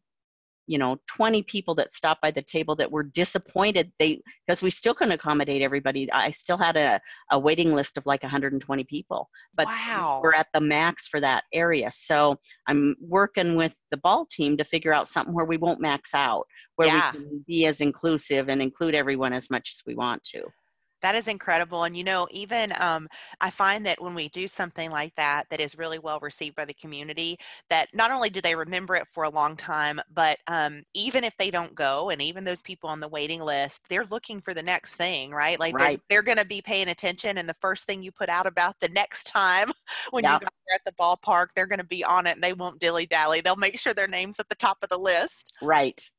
you 0.67 0.79
know 0.79 0.97
20 1.09 1.43
people 1.43 1.75
that 1.75 1.93
stopped 1.93 2.23
by 2.23 2.31
the 2.31 2.43
table 2.43 2.75
that 2.75 2.91
were 2.91 3.03
disappointed 3.03 3.93
they 3.99 4.21
because 4.47 4.63
we 4.63 4.71
still 4.71 4.95
couldn't 4.95 5.13
accommodate 5.13 5.63
everybody 5.63 6.11
i 6.13 6.31
still 6.31 6.57
had 6.57 6.77
a, 6.77 7.01
a 7.31 7.39
waiting 7.39 7.73
list 7.73 7.97
of 7.97 8.07
like 8.07 8.23
120 8.23 8.85
people 8.85 9.29
but 9.55 9.67
wow. 9.67 10.21
we're 10.23 10.35
at 10.35 10.47
the 10.55 10.61
max 10.61 11.07
for 11.09 11.21
that 11.21 11.45
area 11.53 11.91
so 11.93 12.37
i'm 12.67 12.95
working 13.01 13.57
with 13.57 13.77
the 13.91 13.97
ball 13.99 14.27
team 14.31 14.57
to 14.57 14.65
figure 14.65 14.93
out 14.93 15.09
something 15.09 15.35
where 15.35 15.45
we 15.45 15.57
won't 15.57 15.81
max 15.81 16.15
out 16.15 16.47
where 16.77 16.89
Yeah. 16.89 17.13
we 17.13 17.19
can 17.19 17.45
be 17.47 17.67
as 17.67 17.81
inclusive 17.81 18.49
and 18.49 18.61
include 18.61 18.95
everyone 18.95 19.33
as 19.33 19.51
much 19.51 19.71
as 19.73 19.83
we 19.87 19.95
want 19.95 20.23
to 20.25 20.45
That 21.05 21.15
is 21.15 21.29
incredible. 21.29 21.85
And 21.85 21.95
you 21.95 22.03
know, 22.03 22.27
even 22.31 22.73
um, 22.81 23.09
I 23.43 23.51
find 23.51 23.85
that 23.85 24.01
when 24.03 24.15
we 24.15 24.31
do 24.31 24.47
something 24.49 24.91
like 24.91 25.15
that, 25.17 25.45
that 25.51 25.61
is 25.61 25.77
really 25.77 25.99
well 25.99 26.19
received 26.21 26.57
by 26.57 26.65
the 26.65 26.73
community, 26.73 27.39
that 27.69 27.89
not 27.93 28.11
only 28.11 28.31
do 28.31 28.41
they 28.41 28.55
remember 28.55 28.95
it 28.95 29.07
for 29.13 29.25
a 29.25 29.29
long 29.29 29.55
time, 29.55 30.01
but 30.15 30.39
um, 30.47 30.83
even 30.95 31.23
if 31.23 31.37
they 31.37 31.51
don't 31.51 31.75
go, 31.75 32.09
and 32.09 32.23
even 32.23 32.43
those 32.43 32.63
people 32.63 32.89
on 32.89 33.01
the 33.01 33.09
waiting 33.09 33.43
list, 33.43 33.83
they're 33.91 34.07
looking 34.07 34.41
for 34.41 34.55
the 34.55 34.63
next 34.63 34.97
thing, 34.97 35.31
right? 35.31 35.61
Like 35.61 35.77
Right. 35.77 35.77
they're, 35.77 36.01
they're 36.09 36.23
going 36.23 36.39
to 36.39 36.47
be 36.47 36.63
paying 36.63 36.89
attention. 36.89 37.37
And 37.37 37.47
the 37.47 37.57
first 37.61 37.87
thing 37.87 38.03
you 38.03 38.11
put 38.11 38.31
out 38.31 38.47
about 38.47 38.81
the 38.81 38.89
next 38.89 39.25
time 39.25 39.71
when 40.11 40.25
Yeah. 40.25 40.39
you 40.39 40.39
got 40.39 40.55
there 40.67 40.75
at 40.77 40.85
the 40.87 40.93
ballpark, 40.93 41.49
they're 41.55 41.67
going 41.67 41.81
to 41.81 41.85
be 41.85 42.03
on 42.03 42.27
it 42.27 42.33
and 42.33 42.43
they 42.43 42.55
won't 42.55 42.81
dilly 42.81 43.05
dally. 43.05 43.43
They'll 43.43 43.57
make 43.57 43.79
sure 43.79 43.93
their 43.93 44.09
name's 44.09 44.41
at 44.41 44.49
the 44.49 44.55
top 44.55 44.79
of 44.83 44.89
the 44.89 44.99
list. 44.99 45.53
right 45.61 46.11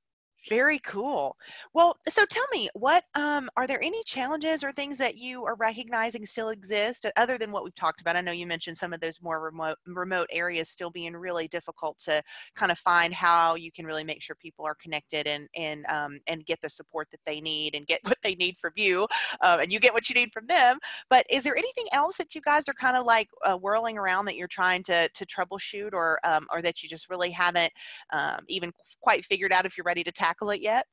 Very 0.47 0.77
cool. 0.79 1.37
Well, 1.73 1.97
so 2.07 2.23
tell 2.25 2.45
me, 2.53 2.69
what 2.75 3.03
um, 3.15 3.49
are 3.57 3.65
there 3.65 3.81
any 3.81 4.03
challenges 4.03 4.63
or 4.63 4.71
things 4.71 4.95
that 4.97 5.17
you 5.17 5.43
are 5.43 5.55
recognizing 5.55 6.23
still 6.23 6.49
exist 6.49 7.05
uh, 7.05 7.11
other 7.17 7.39
than 7.39 7.51
what 7.51 7.63
we've 7.63 7.73
talked 7.73 7.99
about? 7.99 8.15
I 8.15 8.21
know 8.21 8.31
you 8.31 8.45
mentioned 8.45 8.77
some 8.77 8.93
of 8.93 8.99
those 8.99 9.21
more 9.23 9.41
remote 9.41 9.77
remote 9.87 10.27
areas 10.31 10.69
still 10.69 10.91
being 10.91 11.15
really 11.15 11.47
difficult 11.47 11.97
to 12.01 12.21
kind 12.55 12.71
of 12.71 12.77
find 12.77 13.11
how 13.11 13.55
you 13.55 13.71
can 13.71 13.87
really 13.87 14.03
make 14.03 14.21
sure 14.21 14.35
people 14.35 14.65
are 14.65 14.75
connected 14.75 15.25
and 15.25 15.47
and 15.55 15.83
um, 15.89 16.19
and 16.27 16.45
get 16.45 16.61
the 16.61 16.69
support 16.69 17.07
that 17.11 17.21
they 17.25 17.41
need 17.41 17.73
and 17.73 17.87
get 17.87 18.01
what 18.03 18.17
they 18.23 18.35
need 18.35 18.55
from 18.61 18.73
you, 18.75 19.07
uh, 19.41 19.57
and 19.59 19.73
you 19.73 19.79
get 19.79 19.95
what 19.95 20.09
you 20.09 20.15
need 20.15 20.31
from 20.31 20.45
them. 20.45 20.77
But 21.09 21.25
is 21.27 21.43
there 21.43 21.57
anything 21.57 21.85
else 21.91 22.17
that 22.17 22.35
you 22.35 22.41
guys 22.41 22.69
are 22.69 22.73
kind 22.73 22.95
of 22.95 23.03
like 23.03 23.29
uh, 23.43 23.57
whirling 23.57 23.97
around 23.97 24.25
that 24.25 24.35
you're 24.35 24.47
trying 24.47 24.83
to 24.83 25.09
to 25.09 25.25
troubleshoot 25.25 25.93
or 25.93 26.19
um, 26.23 26.45
or 26.53 26.61
that 26.61 26.83
you 26.83 26.89
just 26.89 27.09
really 27.09 27.31
haven't 27.31 27.73
um, 28.13 28.41
even 28.47 28.71
quite 29.01 29.25
figured 29.25 29.51
out 29.51 29.65
if 29.65 29.77
you're 29.77 29.83
ready 29.85 30.03
to 30.03 30.11
tackle 30.11 30.34
it 30.41 30.61
yet? 30.61 30.87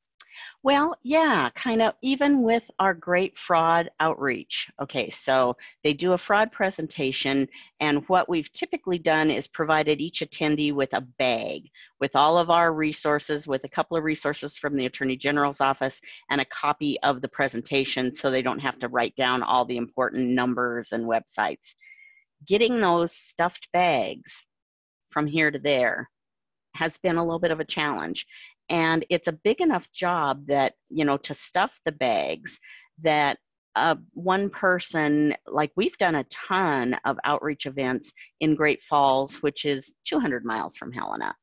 Well, 0.62 0.96
yeah, 1.02 1.50
kind 1.54 1.82
of 1.82 1.94
even 2.02 2.42
with 2.42 2.70
our 2.78 2.94
great 2.94 3.36
fraud 3.36 3.90
outreach. 4.00 4.70
Okay, 4.80 5.10
so 5.10 5.56
they 5.84 5.92
do 5.92 6.12
a 6.12 6.18
fraud 6.18 6.52
presentation, 6.52 7.48
and 7.80 8.08
what 8.08 8.28
we've 8.28 8.50
typically 8.52 8.98
done 8.98 9.30
is 9.30 9.46
provided 9.46 10.00
each 10.00 10.20
attendee 10.20 10.72
with 10.72 10.94
a 10.94 11.00
bag 11.00 11.70
with 12.00 12.16
all 12.16 12.38
of 12.38 12.50
our 12.50 12.72
resources, 12.72 13.46
with 13.46 13.64
a 13.64 13.68
couple 13.68 13.96
of 13.96 14.04
resources 14.04 14.56
from 14.56 14.76
the 14.76 14.86
Attorney 14.86 15.16
General's 15.16 15.60
office, 15.60 16.00
and 16.30 16.40
a 16.40 16.46
copy 16.46 16.98
of 17.02 17.20
the 17.20 17.28
presentation 17.28 18.14
so 18.14 18.30
they 18.30 18.42
don't 18.42 18.58
have 18.60 18.78
to 18.78 18.88
write 18.88 19.14
down 19.16 19.42
all 19.42 19.64
the 19.64 19.76
important 19.76 20.28
numbers 20.30 20.92
and 20.92 21.04
websites. 21.04 21.74
Getting 22.46 22.80
those 22.80 23.12
stuffed 23.12 23.68
bags 23.72 24.46
from 25.10 25.26
here 25.26 25.50
to 25.50 25.58
there 25.58 26.08
has 26.74 26.98
been 26.98 27.16
a 27.16 27.22
little 27.22 27.38
bit 27.38 27.50
of 27.50 27.60
a 27.60 27.64
challenge 27.64 28.26
and 28.68 29.04
it's 29.10 29.28
a 29.28 29.32
big 29.32 29.60
enough 29.60 29.90
job 29.92 30.46
that 30.46 30.74
you 30.88 31.04
know 31.04 31.16
to 31.16 31.34
stuff 31.34 31.78
the 31.84 31.92
bags 31.92 32.58
that 33.02 33.38
uh, 33.74 33.96
one 34.12 34.50
person 34.50 35.34
like 35.46 35.72
we've 35.76 35.96
done 35.96 36.16
a 36.16 36.24
ton 36.24 36.94
of 37.04 37.18
outreach 37.24 37.66
events 37.66 38.12
in 38.40 38.54
great 38.54 38.82
falls 38.82 39.42
which 39.42 39.64
is 39.64 39.94
200 40.04 40.44
miles 40.44 40.76
from 40.76 40.92
helena. 40.92 41.34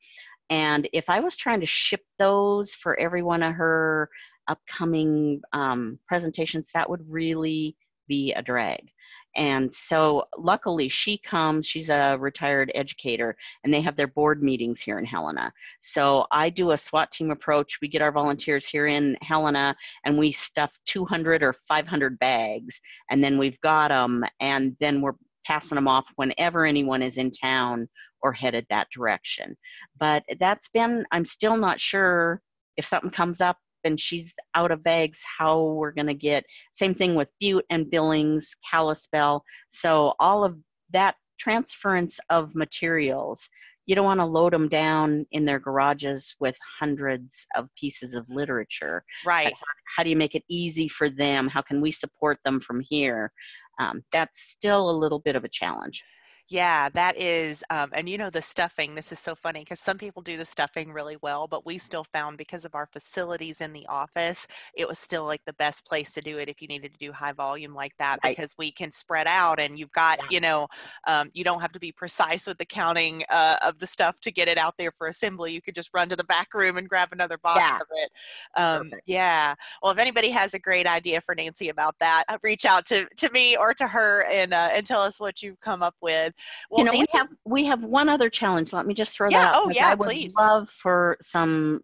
And 0.52 0.88
if 0.94 1.10
i 1.10 1.20
was 1.20 1.36
trying 1.36 1.60
to 1.60 1.66
ship 1.66 2.02
those 2.18 2.74
for 2.74 3.00
every 3.00 3.24
one 3.24 3.44
of 3.44 3.54
her 3.56 4.10
upcoming 4.48 5.42
um, 5.54 6.00
presentations 6.08 6.72
that 6.74 6.90
would 6.90 7.08
really 7.08 7.76
be 8.08 8.34
a 8.34 8.42
drag 8.42 8.90
and 9.36 9.74
so 9.74 10.24
luckily 10.38 10.89
she 10.89 11.18
comes 11.18 11.65
she's 11.65 11.89
a 11.89 12.18
retired 12.20 12.72
educator 12.76 13.36
and 13.63 13.74
they 13.74 13.82
have 13.82 13.96
their 13.96 14.08
board 14.08 14.42
meetings 14.42 14.82
here 14.82 15.00
in 15.00 15.06
helena 15.06 15.52
so 15.80 16.28
I 16.32 16.50
do 16.50 16.72
a 16.72 16.78
SWAT 16.78 17.12
team 17.12 17.32
approach. 17.32 17.80
We 17.82 17.88
get 17.88 18.02
our 18.02 18.12
volunteers 18.12 18.68
here 18.68 18.88
in 18.88 19.18
Helena 19.22 19.76
and 20.06 20.18
we 20.18 20.32
stuff 20.32 20.78
200 20.86 21.44
or 21.44 21.54
500 21.54 22.20
bags 22.20 22.82
and 23.10 23.24
then 23.24 23.38
we've 23.38 23.60
got 23.62 23.89
them 23.89 24.24
and 24.39 24.76
then 24.80 25.02
we're 25.02 25.15
passing 25.46 25.76
them 25.76 25.88
off 25.88 26.12
whenever 26.15 26.65
anyone 26.65 27.02
is 27.02 27.18
in 27.18 27.32
town 27.32 27.88
or 28.22 28.34
headed 28.34 28.65
that 28.70 28.89
direction. 28.92 29.56
But 30.00 30.24
that's 30.39 30.68
been, 30.70 31.06
I'm 31.12 31.26
still 31.26 31.58
not 31.58 31.80
sure 31.80 32.42
if 32.78 32.86
something 32.86 33.10
comes 33.10 33.42
up 33.42 33.58
and 33.84 34.00
she's 34.00 34.34
out 34.56 34.72
of 34.72 34.84
bags, 34.84 35.22
how 35.38 35.63
we're 35.63 35.92
going 35.92 36.08
to 36.08 36.13
get. 36.13 36.46
Same 36.74 36.94
thing 36.94 37.15
with 37.15 37.30
Butte 37.39 37.65
and 37.70 37.89
Billings, 37.89 38.56
Kalispell. 38.70 39.44
So 39.70 40.13
all 40.20 40.44
of 40.44 40.58
that 40.92 41.15
transference 41.38 42.20
of 42.30 42.54
materials 42.56 43.50
you 43.89 43.96
don't 43.96 44.06
want 44.06 44.20
to 44.20 44.26
load 44.26 44.54
them 44.54 44.70
down 44.70 45.26
in 45.32 45.46
their 45.46 45.58
garages 45.58 46.36
with 46.39 46.56
hundreds 46.80 47.48
of 47.56 47.70
pieces 47.76 48.13
of 48.13 48.24
literature. 48.30 49.04
Right. 49.26 49.52
How 49.98 50.04
do 50.04 50.12
you 50.12 50.15
make 50.15 50.36
it 50.36 50.44
easy 50.48 50.88
for 50.88 51.10
them? 51.10 51.48
How 51.48 51.63
can 51.63 51.82
we 51.82 51.89
support 51.92 52.38
them 52.46 52.60
from 52.60 52.84
here? 52.88 53.32
Um, 53.80 54.04
that's 54.13 54.42
still 54.42 54.92
a 54.92 55.00
little 55.00 55.18
bit 55.18 55.36
of 55.36 55.44
a 55.44 55.50
challenge. 55.50 56.04
Yeah, 56.52 56.90
that 56.90 57.16
is, 57.16 57.64
um, 57.70 57.92
and 57.94 58.10
you 58.10 58.18
know, 58.18 58.32
the 58.32 58.42
stuffing, 58.42 58.96
this 58.96 59.12
is 59.12 59.20
so 59.20 59.36
funny 59.36 59.60
because 59.60 59.80
some 59.80 60.00
people 60.00 60.24
do 60.24 60.36
the 60.36 60.46
stuffing 60.46 60.92
really 60.92 61.16
well, 61.22 61.48
but 61.48 61.64
we 61.64 61.78
still 61.78 62.04
found 62.04 62.40
because 62.40 62.66
of 62.66 62.74
our 62.74 62.88
facilities 62.88 63.62
in 63.62 63.72
the 63.72 63.86
office, 63.86 64.48
it 64.74 64.88
was 64.88 64.98
still 64.98 65.26
like 65.26 65.46
the 65.46 65.54
best 65.54 65.86
place 65.86 66.12
to 66.14 66.22
do 66.22 66.40
it 66.40 66.50
if 66.50 66.60
you 66.60 66.68
needed 66.68 66.92
to 66.92 66.98
do 66.98 67.12
high 67.12 67.34
volume 67.34 67.76
like 67.76 67.96
that 68.00 68.20
Right. 68.24 68.36
because 68.36 68.56
we 68.58 68.72
can 68.72 68.92
spread 68.92 69.28
out 69.28 69.60
and 69.60 69.78
you've 69.78 69.92
got, 69.92 70.18
Yeah. 70.24 70.28
you 70.32 70.40
know, 70.40 70.68
um, 71.06 71.30
you 71.36 71.44
don't 71.44 71.62
have 71.62 71.72
to 71.74 71.80
be 71.80 71.92
precise 71.92 72.48
with 72.48 72.58
the 72.58 72.66
counting 72.66 73.24
uh, 73.30 73.58
of 73.62 73.78
the 73.78 73.86
stuff 73.86 74.20
to 74.22 74.32
get 74.32 74.48
it 74.48 74.58
out 74.58 74.74
there 74.80 74.92
for 74.92 75.06
assembly. 75.08 75.52
You 75.54 75.62
could 75.62 75.76
just 75.76 75.92
run 75.94 76.10
to 76.10 76.16
the 76.16 76.24
back 76.24 76.56
room 76.56 76.78
and 76.78 76.90
grab 76.90 77.10
another 77.12 77.38
box 77.38 77.60
Yeah. 77.62 77.76
of 77.78 77.88
it. 77.92 78.12
Um, 78.56 78.92
yeah. 79.06 79.54
Well, 79.84 79.92
if 79.92 80.00
anybody 80.00 80.32
has 80.32 80.56
a 80.56 80.60
great 80.60 80.88
idea 80.88 81.22
for 81.22 81.36
Nancy 81.36 81.70
about 81.70 82.00
that, 82.00 82.24
uh, 82.28 82.40
reach 82.42 82.66
out 82.66 82.88
to, 82.88 83.08
to 83.18 83.30
me 83.30 83.56
or 83.56 83.76
to 83.76 83.88
her 83.88 84.24
and, 84.24 84.52
uh, 84.52 84.70
and 84.74 84.84
tell 84.84 85.04
us 85.04 85.20
what 85.20 85.44
you've 85.44 85.60
come 85.60 85.84
up 85.84 85.96
with. 86.02 86.34
Well, 86.69 86.86
you 86.86 86.91
know, 86.91 86.97
we 86.97 87.06
have 87.13 87.28
we 87.45 87.65
have 87.65 87.84
one 87.84 88.10
other 88.10 88.30
challenge. 88.30 88.73
Let 88.73 88.86
me 88.86 88.93
just 88.93 89.15
throw 89.15 89.30
Yeah, 89.30 89.41
that 89.41 89.56
out. 89.56 89.63
oh, 89.65 89.69
yeah, 89.69 89.88
I 89.88 89.95
would 89.95 90.08
please. 90.08 90.36
love 90.38 90.69
for 90.69 91.17
some 91.21 91.82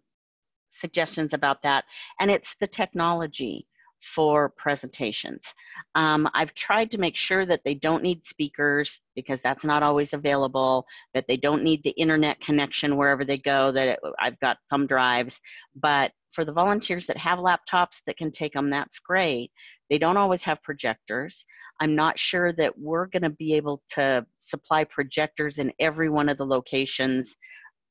suggestions 0.70 1.32
about 1.32 1.62
that, 1.62 1.84
and 2.20 2.30
it's 2.30 2.56
the 2.60 2.66
technology 2.66 3.66
for 4.00 4.50
presentations. 4.50 5.54
Um, 5.94 6.28
I've 6.34 6.54
tried 6.54 6.90
to 6.92 6.98
make 6.98 7.16
sure 7.16 7.46
that 7.46 7.62
they 7.64 7.74
don't 7.74 8.02
need 8.02 8.26
speakers 8.26 9.00
because 9.14 9.42
that's 9.42 9.64
not 9.64 9.82
always 9.82 10.12
available. 10.12 10.86
That 11.14 11.26
they 11.26 11.36
don't 11.36 11.64
need 11.64 11.82
the 11.82 11.90
internet 11.90 12.40
connection 12.40 12.96
wherever 12.96 13.24
they 13.24 13.38
go. 13.38 13.72
That 13.72 13.88
it, 13.88 14.00
I've 14.18 14.38
got 14.40 14.58
thumb 14.70 14.86
drives, 14.86 15.40
but 15.74 16.12
for 16.30 16.44
the 16.44 16.52
volunteers 16.52 17.06
that 17.06 17.16
have 17.16 17.38
laptops 17.38 18.02
that 18.06 18.18
can 18.18 18.30
take 18.30 18.52
them, 18.52 18.68
that's 18.70 18.98
great. 18.98 19.50
They 19.90 19.98
don't 19.98 20.16
always 20.16 20.42
have 20.42 20.62
projectors. 20.62 21.44
I'm 21.80 21.94
not 21.94 22.18
sure 22.18 22.52
that 22.54 22.78
we're 22.78 23.06
going 23.06 23.22
to 23.22 23.30
be 23.30 23.54
able 23.54 23.82
to 23.90 24.26
supply 24.38 24.84
projectors 24.84 25.58
in 25.58 25.72
every 25.78 26.08
one 26.08 26.28
of 26.28 26.38
the 26.38 26.46
locations 26.46 27.36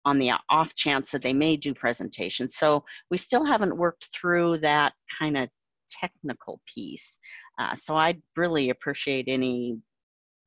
on 0.05 0.19
the 0.19 0.31
off 0.49 0.75
chance 0.75 1.11
that 1.11 1.21
they 1.21 1.33
may 1.33 1.57
do 1.57 1.73
presentations. 1.73 2.57
So 2.57 2.83
we 3.09 3.17
still 3.17 3.43
haven't 3.43 3.75
worked 3.75 4.09
through 4.13 4.59
that 4.59 4.93
kind 5.19 5.37
of 5.37 5.49
technical 5.89 6.61
piece. 6.71 7.17
Uh, 7.57 7.75
so 7.75 7.95
I'd 7.95 8.21
really 8.35 8.69
appreciate 8.69 9.27
any 9.27 9.77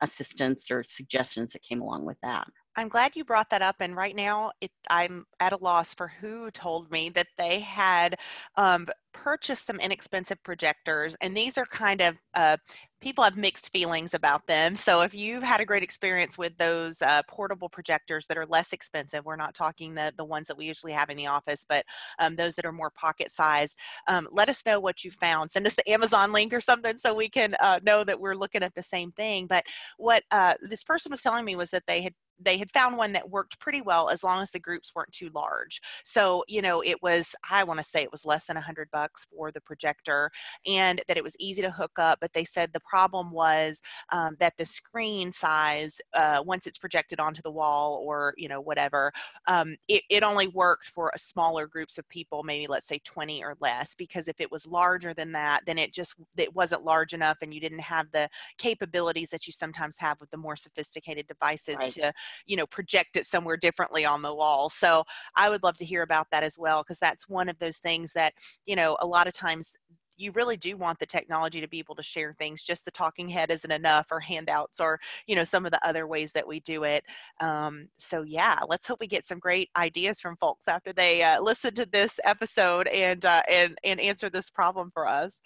assistance 0.01 0.71
or 0.71 0.85
suggestions 0.85 1.53
that 1.53 1.63
came 1.69 1.81
along 1.81 2.05
with 2.05 2.19
that. 2.23 2.47
I'm 2.79 2.89
glad 2.89 3.17
you 3.17 3.25
brought 3.25 3.51
that 3.51 3.61
up. 3.61 3.75
And 3.81 3.97
right 3.97 4.15
now, 4.15 4.53
it, 4.61 4.71
I'm 4.89 5.27
at 5.41 5.53
a 5.53 5.57
loss 5.57 5.95
for 5.95 6.07
who 6.07 6.49
told 6.53 6.93
me 6.93 7.09
that 7.11 7.27
they 7.37 7.59
had 7.59 8.17
um, 8.55 8.87
purchased 9.13 9.67
some 9.67 9.81
inexpensive 9.81 10.41
projectors. 10.45 11.17
And 11.21 11.37
these 11.37 11.59
are 11.59 11.67
kind 11.67 12.01
of, 12.01 12.19
uh, 12.35 12.57
people 13.01 13.25
have 13.25 13.37
mixed 13.37 13.73
feelings 13.73 14.15
about 14.15 14.47
them. 14.47 14.77
So 14.77 15.01
if 15.01 15.13
you've 15.13 15.43
had 15.43 15.61
a 15.61 15.65
great 15.65 15.83
experience 15.83 16.39
with 16.39 16.57
those 16.57 17.03
uh, 17.03 17.23
portable 17.29 17.69
projectors 17.69 18.29
that 18.29 18.39
are 18.39 18.47
less 18.47 18.73
expensive, 18.73 19.25
we're 19.25 19.35
not 19.35 19.57
talking 19.57 19.95
the, 19.95 20.13
the 20.17 20.25
ones 20.25 20.47
that 20.47 20.57
we 20.57 20.67
usually 20.67 20.93
have 20.93 21.11
in 21.11 21.17
the 21.17 21.27
office, 21.27 21.67
but 21.69 21.85
um, 22.21 22.37
those 22.37 22.55
that 22.55 22.65
are 22.65 22.71
more 22.71 22.91
pocket 22.91 23.33
sized, 23.33 23.77
um, 24.07 24.29
let 24.31 24.49
us 24.49 24.65
know 24.65 24.79
what 24.79 25.03
you 25.03 25.11
found. 25.11 25.51
Send 25.51 25.67
us 25.67 25.75
the 25.75 25.91
Amazon 25.91 26.33
link 26.33 26.53
or 26.53 26.61
something 26.61 26.97
so 26.97 27.13
we 27.13 27.29
can 27.29 27.57
uh, 27.61 27.81
know 27.83 28.05
that 28.05 28.21
we're 28.21 28.37
looking 28.37 28.63
at 28.63 28.75
the 28.77 28.83
same 28.83 29.11
thing. 29.11 29.49
But 29.49 29.65
what 29.97 30.23
uh, 30.31 30.55
this 30.63 30.85
person 30.85 31.11
was 31.11 31.23
telling 31.23 31.45
me 31.45 31.57
was 31.57 31.71
that 31.71 31.83
they 31.89 32.03
had 32.03 32.15
they 32.41 32.59
had 32.59 32.71
found 32.71 32.97
one 32.97 33.13
that 33.13 33.31
worked 33.31 33.59
pretty 33.59 33.81
well 33.81 34.11
as 34.11 34.23
long 34.23 34.41
as 34.41 34.51
the 34.51 34.59
groups 34.59 34.93
weren't 34.95 35.13
too 35.13 35.31
large. 35.35 35.81
So, 36.05 36.45
you 36.49 36.63
know, 36.63 36.83
it 36.83 37.03
was, 37.03 37.35
I 37.51 37.65
want 37.65 37.79
to 37.79 37.85
say 37.85 38.03
it 38.03 38.13
was 38.13 38.25
less 38.25 38.47
than 38.47 38.57
a 38.57 38.61
hundred 38.61 38.91
bucks 38.91 39.27
for 39.35 39.51
the 39.51 39.61
projector 39.61 40.31
and 40.67 41.03
that 41.09 41.17
it 41.17 41.25
was 41.25 41.37
easy 41.39 41.63
to 41.63 41.71
hook 41.71 41.99
up. 41.99 42.19
But 42.21 42.33
they 42.33 42.45
said 42.45 42.73
the 42.73 42.81
problem 42.81 43.31
was 43.31 43.81
um, 44.11 44.37
that 44.41 44.55
the 44.57 44.65
screen 44.65 45.33
size, 45.33 46.01
uh, 46.15 46.43
once 46.45 46.67
it's 46.67 46.79
projected 46.79 47.21
onto 47.21 47.43
the 47.43 47.51
wall 47.51 48.03
or, 48.05 48.35
you 48.37 48.49
know, 48.49 48.61
whatever, 48.61 49.13
um, 49.47 49.77
it, 49.89 50.03
it 50.09 50.23
only 50.23 50.49
worked 50.49 50.89
for 50.89 51.13
smaller 51.17 51.67
groups 51.67 51.99
of 51.99 52.09
people, 52.09 52.43
maybe 52.43 52.67
let's 52.67 52.87
say 52.87 53.01
20 53.05 53.43
or 53.43 53.57
less, 53.61 53.95
because 53.95 54.29
if 54.29 54.41
it 54.41 54.51
was 54.51 54.67
larger 54.67 55.13
than 55.13 55.33
that, 55.33 55.63
then 55.67 55.79
it 55.79 55.93
just, 55.93 56.15
it 56.37 56.55
wasn't 56.55 56.85
large 56.85 57.15
enough 57.15 57.39
and 57.43 57.53
you 57.53 57.61
didn't 57.61 57.81
have 57.81 58.07
the 58.13 58.29
capabilities 58.59 59.31
that 59.31 59.47
you 59.47 59.53
sometimes 59.53 59.97
have 59.99 60.21
with 60.21 60.31
the 60.31 60.37
more 60.37 60.57
sophisticated 60.57 61.27
devices 61.27 61.77
right. 61.77 61.91
to 61.91 62.13
you 62.47 62.57
know 62.57 62.67
project 62.67 63.17
it 63.17 63.27
somewhere 63.27 63.57
differently 63.57 64.05
on 64.05 64.23
the 64.23 64.35
wall. 64.35 64.69
So 64.69 65.05
i 65.37 65.49
would 65.51 65.63
love 65.63 65.77
to 65.79 65.85
hear 65.85 66.03
about 66.03 66.29
that 66.31 66.43
as 66.45 66.59
well 66.59 66.83
because 66.83 66.99
that's 66.99 67.29
one 67.29 67.49
of 67.49 67.59
those 67.59 67.79
things 67.79 68.13
that 68.13 68.35
you 68.65 68.77
know 68.77 68.97
a 69.01 69.07
lot 69.07 69.27
of 69.27 69.33
times 69.33 69.77
you 70.19 70.33
really 70.33 70.57
do 70.57 70.77
want 70.77 70.99
the 70.99 71.07
technology 71.07 71.61
to 71.61 71.69
be 71.69 71.79
able 71.79 71.95
to 71.95 72.03
share 72.03 72.35
things. 72.35 72.63
Just 72.63 72.85
the 72.85 72.91
talking 72.91 73.29
head 73.29 73.51
isn't 73.51 73.71
enough 73.71 74.07
or 74.11 74.21
handouts 74.21 74.81
or 74.81 74.99
you 75.27 75.37
know 75.37 75.45
some 75.45 75.65
of 75.65 75.73
the 75.73 75.87
other 75.87 76.07
ways 76.07 76.33
that 76.33 76.47
we 76.47 76.61
do 76.61 76.85
it. 76.85 77.05
Um, 77.41 77.89
so 77.99 78.23
yeah 78.23 78.59
let's 78.69 78.87
hope 78.87 79.01
we 79.01 79.07
get 79.07 79.25
some 79.25 79.39
great 79.39 79.71
ideas 79.77 80.21
from 80.21 80.37
folks 80.37 80.69
after 80.69 80.93
they 80.93 81.23
uh, 81.23 81.41
listen 81.41 81.75
to 81.77 81.87
this 81.87 82.19
episode 82.25 82.89
and 82.89 83.25
uh, 83.25 83.43
and 83.49 83.79
and 83.85 84.01
answer 84.01 84.29
this 84.29 84.51
problem 84.51 84.91
for 84.93 85.07
us. 85.09 85.41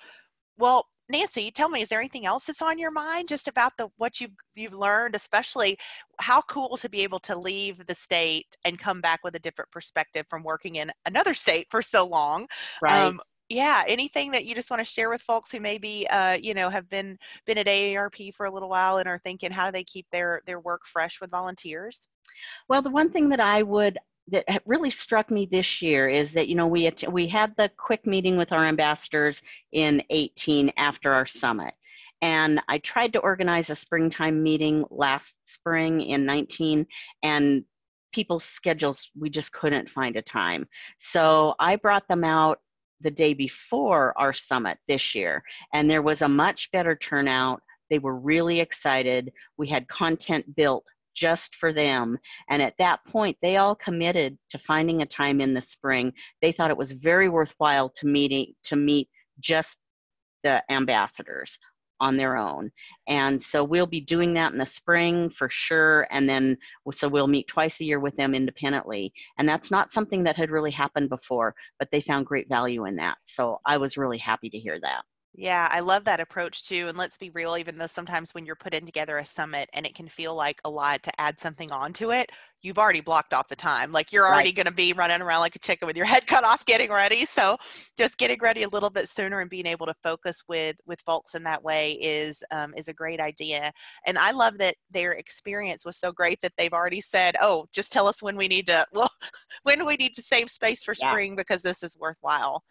Well 0.58 0.86
Nancy, 1.08 1.50
tell 1.50 1.68
me, 1.68 1.82
is 1.82 1.88
there 1.88 2.00
anything 2.00 2.26
else 2.26 2.46
that's 2.46 2.62
on 2.62 2.78
your 2.78 2.90
mind 2.90 3.28
just 3.28 3.48
about 3.48 3.72
the 3.76 3.88
what 3.96 4.20
you've 4.20 4.32
you've 4.54 4.74
learned, 4.74 5.14
especially 5.14 5.78
how 6.20 6.42
cool 6.42 6.76
to 6.76 6.88
be 6.88 7.02
able 7.02 7.18
to 7.20 7.36
leave 7.36 7.86
the 7.86 7.94
state 7.94 8.56
and 8.64 8.78
come 8.78 9.00
back 9.00 9.20
with 9.24 9.34
a 9.34 9.40
different 9.40 9.70
perspective 9.70 10.26
from 10.30 10.42
working 10.42 10.76
in 10.76 10.90
another 11.06 11.34
state 11.34 11.66
for 11.70 11.82
so 11.82 12.06
long. 12.06 12.46
Right. 12.80 13.06
Um, 13.06 13.20
yeah 13.52 13.84
anything 13.86 14.30
that 14.30 14.46
you 14.46 14.54
just 14.54 14.70
want 14.70 14.80
to 14.80 14.84
share 14.84 15.10
with 15.10 15.20
folks 15.20 15.50
who 15.50 15.60
maybe 15.60 16.08
uh, 16.08 16.32
you 16.40 16.54
know 16.54 16.70
have 16.70 16.88
been 16.88 17.18
been 17.44 17.58
at 17.58 17.66
aarp 17.66 18.34
for 18.34 18.46
a 18.46 18.50
little 18.50 18.68
while 18.68 18.96
and 18.96 19.08
are 19.08 19.18
thinking 19.18 19.50
how 19.50 19.66
do 19.66 19.72
they 19.72 19.84
keep 19.84 20.06
their 20.10 20.40
their 20.46 20.60
work 20.60 20.82
fresh 20.84 21.20
with 21.20 21.30
volunteers 21.30 22.06
well 22.68 22.80
the 22.80 22.90
one 22.90 23.10
thing 23.10 23.28
that 23.28 23.40
i 23.40 23.62
would 23.62 23.98
that 24.28 24.62
really 24.66 24.90
struck 24.90 25.30
me 25.30 25.46
this 25.46 25.82
year 25.82 26.08
is 26.08 26.32
that 26.32 26.48
you 26.48 26.54
know 26.54 26.66
we 26.66 26.90
we 27.10 27.26
had 27.26 27.54
the 27.56 27.70
quick 27.76 28.06
meeting 28.06 28.36
with 28.36 28.52
our 28.52 28.64
ambassadors 28.64 29.42
in 29.72 30.02
18 30.10 30.72
after 30.76 31.12
our 31.12 31.26
summit. 31.26 31.74
And 32.20 32.60
i 32.68 32.78
tried 32.78 33.12
to 33.14 33.20
organize 33.20 33.70
a 33.70 33.76
springtime 33.76 34.42
meeting 34.42 34.84
last 34.90 35.36
spring 35.46 36.00
in 36.00 36.24
19 36.24 36.86
and 37.22 37.64
people's 38.12 38.44
schedules 38.44 39.10
we 39.18 39.30
just 39.30 39.52
couldn't 39.52 39.90
find 39.90 40.16
a 40.16 40.22
time. 40.22 40.68
So 40.98 41.54
i 41.58 41.76
brought 41.76 42.06
them 42.08 42.24
out 42.24 42.60
the 43.00 43.10
day 43.10 43.34
before 43.34 44.14
our 44.16 44.32
summit 44.32 44.78
this 44.86 45.14
year 45.14 45.42
and 45.74 45.90
there 45.90 46.02
was 46.02 46.22
a 46.22 46.28
much 46.28 46.70
better 46.70 46.94
turnout. 46.94 47.60
They 47.90 47.98
were 47.98 48.16
really 48.16 48.60
excited. 48.60 49.32
We 49.58 49.66
had 49.66 49.88
content 49.88 50.54
built 50.54 50.86
just 51.14 51.56
for 51.56 51.72
them. 51.72 52.18
And 52.48 52.62
at 52.62 52.76
that 52.78 53.04
point, 53.04 53.36
they 53.42 53.56
all 53.56 53.74
committed 53.74 54.38
to 54.50 54.58
finding 54.58 55.02
a 55.02 55.06
time 55.06 55.40
in 55.40 55.54
the 55.54 55.62
spring. 55.62 56.12
They 56.40 56.52
thought 56.52 56.70
it 56.70 56.76
was 56.76 56.92
very 56.92 57.28
worthwhile 57.28 57.90
to 57.90 58.06
meeting 58.06 58.54
to 58.64 58.76
meet 58.76 59.08
just 59.40 59.76
the 60.42 60.62
ambassadors 60.70 61.58
on 62.00 62.16
their 62.16 62.36
own. 62.36 62.70
And 63.06 63.40
so 63.40 63.62
we'll 63.62 63.86
be 63.86 64.00
doing 64.00 64.34
that 64.34 64.52
in 64.52 64.58
the 64.58 64.66
spring 64.66 65.30
for 65.30 65.48
sure. 65.48 66.08
And 66.10 66.28
then, 66.28 66.58
so 66.90 67.08
we'll 67.08 67.28
meet 67.28 67.46
twice 67.46 67.80
a 67.80 67.84
year 67.84 68.00
with 68.00 68.16
them 68.16 68.34
independently. 68.34 69.12
And 69.38 69.48
that's 69.48 69.70
not 69.70 69.92
something 69.92 70.24
that 70.24 70.36
had 70.36 70.50
really 70.50 70.72
happened 70.72 71.10
before, 71.10 71.54
but 71.78 71.88
they 71.92 72.00
found 72.00 72.26
great 72.26 72.48
value 72.48 72.86
in 72.86 72.96
that. 72.96 73.18
So 73.22 73.60
I 73.64 73.76
was 73.76 73.96
really 73.96 74.18
happy 74.18 74.50
to 74.50 74.58
hear 74.58 74.80
that. 74.80 75.04
Yeah, 75.34 75.66
I 75.70 75.80
love 75.80 76.04
that 76.04 76.20
approach 76.20 76.68
too. 76.68 76.88
And 76.88 76.98
let's 76.98 77.16
be 77.16 77.30
real, 77.30 77.56
even 77.56 77.78
though 77.78 77.86
sometimes 77.86 78.34
when 78.34 78.44
you're 78.44 78.54
putting 78.54 78.84
together 78.84 79.16
a 79.16 79.24
summit 79.24 79.70
and 79.72 79.86
it 79.86 79.94
can 79.94 80.06
feel 80.06 80.34
like 80.34 80.60
a 80.64 80.68
lot 80.70 81.02
to 81.04 81.20
add 81.20 81.40
something 81.40 81.72
onto 81.72 82.12
it, 82.12 82.30
you've 82.60 82.78
already 82.78 83.00
blocked 83.00 83.32
off 83.32 83.48
the 83.48 83.56
time. 83.56 83.92
Like 83.92 84.12
you're 84.12 84.26
already 84.26 84.50
right. 84.50 84.56
going 84.56 84.66
to 84.66 84.72
be 84.72 84.92
running 84.92 85.22
around 85.22 85.40
like 85.40 85.56
a 85.56 85.58
chicken 85.58 85.86
with 85.86 85.96
your 85.96 86.04
head 86.04 86.26
cut 86.26 86.44
off 86.44 86.66
getting 86.66 86.92
ready. 86.92 87.24
So 87.24 87.56
just 87.96 88.18
getting 88.18 88.38
ready 88.42 88.64
a 88.64 88.68
little 88.68 88.90
bit 88.90 89.08
sooner 89.08 89.40
and 89.40 89.48
being 89.48 89.66
able 89.66 89.86
to 89.86 89.94
focus 90.02 90.42
with 90.48 90.76
with 90.86 91.00
folks 91.00 91.34
in 91.34 91.44
that 91.44 91.64
way 91.64 91.92
is 91.92 92.44
um, 92.50 92.74
is 92.76 92.88
a 92.88 92.92
great 92.92 93.18
idea. 93.18 93.72
And 94.06 94.18
I 94.18 94.32
love 94.32 94.58
that 94.58 94.76
their 94.90 95.12
experience 95.12 95.86
was 95.86 95.96
so 95.96 96.12
great 96.12 96.42
that 96.42 96.52
they've 96.58 96.74
already 96.74 97.00
said, 97.00 97.36
"Oh, 97.40 97.66
just 97.72 97.90
tell 97.90 98.06
us 98.06 98.22
when 98.22 98.36
we 98.36 98.48
need 98.48 98.66
to 98.66 98.86
well, 98.92 99.10
when 99.62 99.86
we 99.86 99.96
need 99.96 100.14
to 100.16 100.22
save 100.22 100.50
space 100.50 100.84
for 100.84 100.94
spring 100.94 101.32
yeah. 101.32 101.36
because 101.36 101.62
this 101.62 101.82
is 101.82 101.96
worthwhile." 101.96 102.64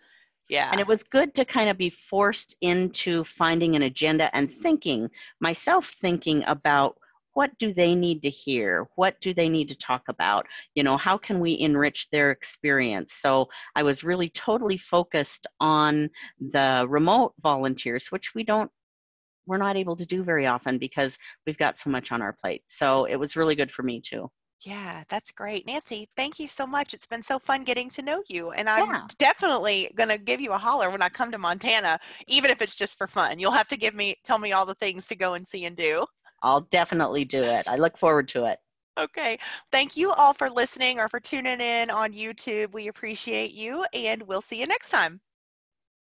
Yeah. 0.51 0.69
And 0.69 0.81
it 0.81 0.87
was 0.87 1.03
good 1.03 1.33
to 1.35 1.45
kind 1.45 1.69
of 1.69 1.77
be 1.77 1.89
forced 1.89 2.57
into 2.59 3.23
finding 3.23 3.77
an 3.77 3.83
agenda 3.83 4.29
and 4.35 4.51
thinking, 4.51 5.09
myself 5.39 5.95
thinking 6.01 6.43
about 6.45 6.97
what 7.33 7.57
do 7.57 7.73
they 7.73 7.95
need 7.95 8.21
to 8.23 8.29
hear? 8.29 8.85
What 8.95 9.15
do 9.21 9.33
they 9.33 9.47
need 9.47 9.69
to 9.69 9.77
talk 9.77 10.03
about? 10.09 10.45
You 10.75 10.83
know, 10.83 10.97
how 10.97 11.17
can 11.17 11.39
we 11.39 11.57
enrich 11.57 12.09
their 12.09 12.31
experience? 12.31 13.13
So 13.13 13.47
I 13.77 13.83
was 13.83 14.03
really 14.03 14.27
totally 14.27 14.77
focused 14.77 15.47
on 15.61 16.09
the 16.41 16.85
remote 16.89 17.33
volunteers, 17.41 18.11
which 18.11 18.35
we 18.35 18.43
don't 18.43 18.69
we're 19.47 19.57
not 19.57 19.77
able 19.77 19.95
to 19.95 20.05
do 20.05 20.21
very 20.21 20.47
often 20.47 20.77
because 20.77 21.17
we've 21.47 21.57
got 21.57 21.77
so 21.77 21.89
much 21.89 22.11
on 22.11 22.21
our 22.21 22.33
plate. 22.33 22.63
So 22.67 23.05
it 23.05 23.15
was 23.15 23.37
really 23.37 23.55
good 23.55 23.71
for 23.71 23.83
me 23.83 24.01
too. 24.01 24.29
Yeah, 24.63 25.03
that's 25.09 25.31
great. 25.31 25.65
Nancy, 25.65 26.07
thank 26.15 26.39
you 26.39 26.47
so 26.47 26.67
much. 26.67 26.93
It's 26.93 27.07
been 27.07 27.23
so 27.23 27.39
fun 27.39 27.63
getting 27.63 27.89
to 27.91 28.01
know 28.01 28.21
you. 28.27 28.51
And 28.51 28.69
I'm 28.69 28.85
yeah. 28.85 29.07
definitely 29.17 29.91
going 29.95 30.09
to 30.09 30.19
give 30.19 30.39
you 30.39 30.51
a 30.51 30.57
holler 30.57 30.91
when 30.91 31.01
I 31.01 31.09
come 31.09 31.31
to 31.31 31.39
Montana, 31.39 31.99
even 32.27 32.51
if 32.51 32.61
it's 32.61 32.75
just 32.75 32.97
for 32.97 33.07
fun. 33.07 33.39
You'll 33.39 33.51
have 33.51 33.67
to 33.69 33.77
give 33.77 33.95
me, 33.95 34.17
tell 34.23 34.37
me 34.37 34.51
all 34.51 34.65
the 34.65 34.75
things 34.75 35.07
to 35.07 35.15
go 35.15 35.33
and 35.33 35.47
see 35.47 35.65
and 35.65 35.75
do. 35.75 36.05
I'll 36.43 36.67
definitely 36.71 37.25
do 37.25 37.41
it. 37.41 37.67
I 37.67 37.75
look 37.75 37.97
forward 37.97 38.27
to 38.29 38.45
it. 38.45 38.59
Okay. 38.99 39.39
Thank 39.71 39.97
you 39.97 40.11
all 40.11 40.33
for 40.33 40.49
listening 40.49 40.99
or 40.99 41.07
for 41.07 41.19
tuning 41.19 41.61
in 41.61 41.89
on 41.89 42.13
YouTube. 42.13 42.73
We 42.73 42.87
appreciate 42.87 43.53
you, 43.53 43.85
and 43.93 44.21
we'll 44.23 44.41
see 44.41 44.59
you 44.59 44.67
next 44.67 44.89
time. 44.89 45.21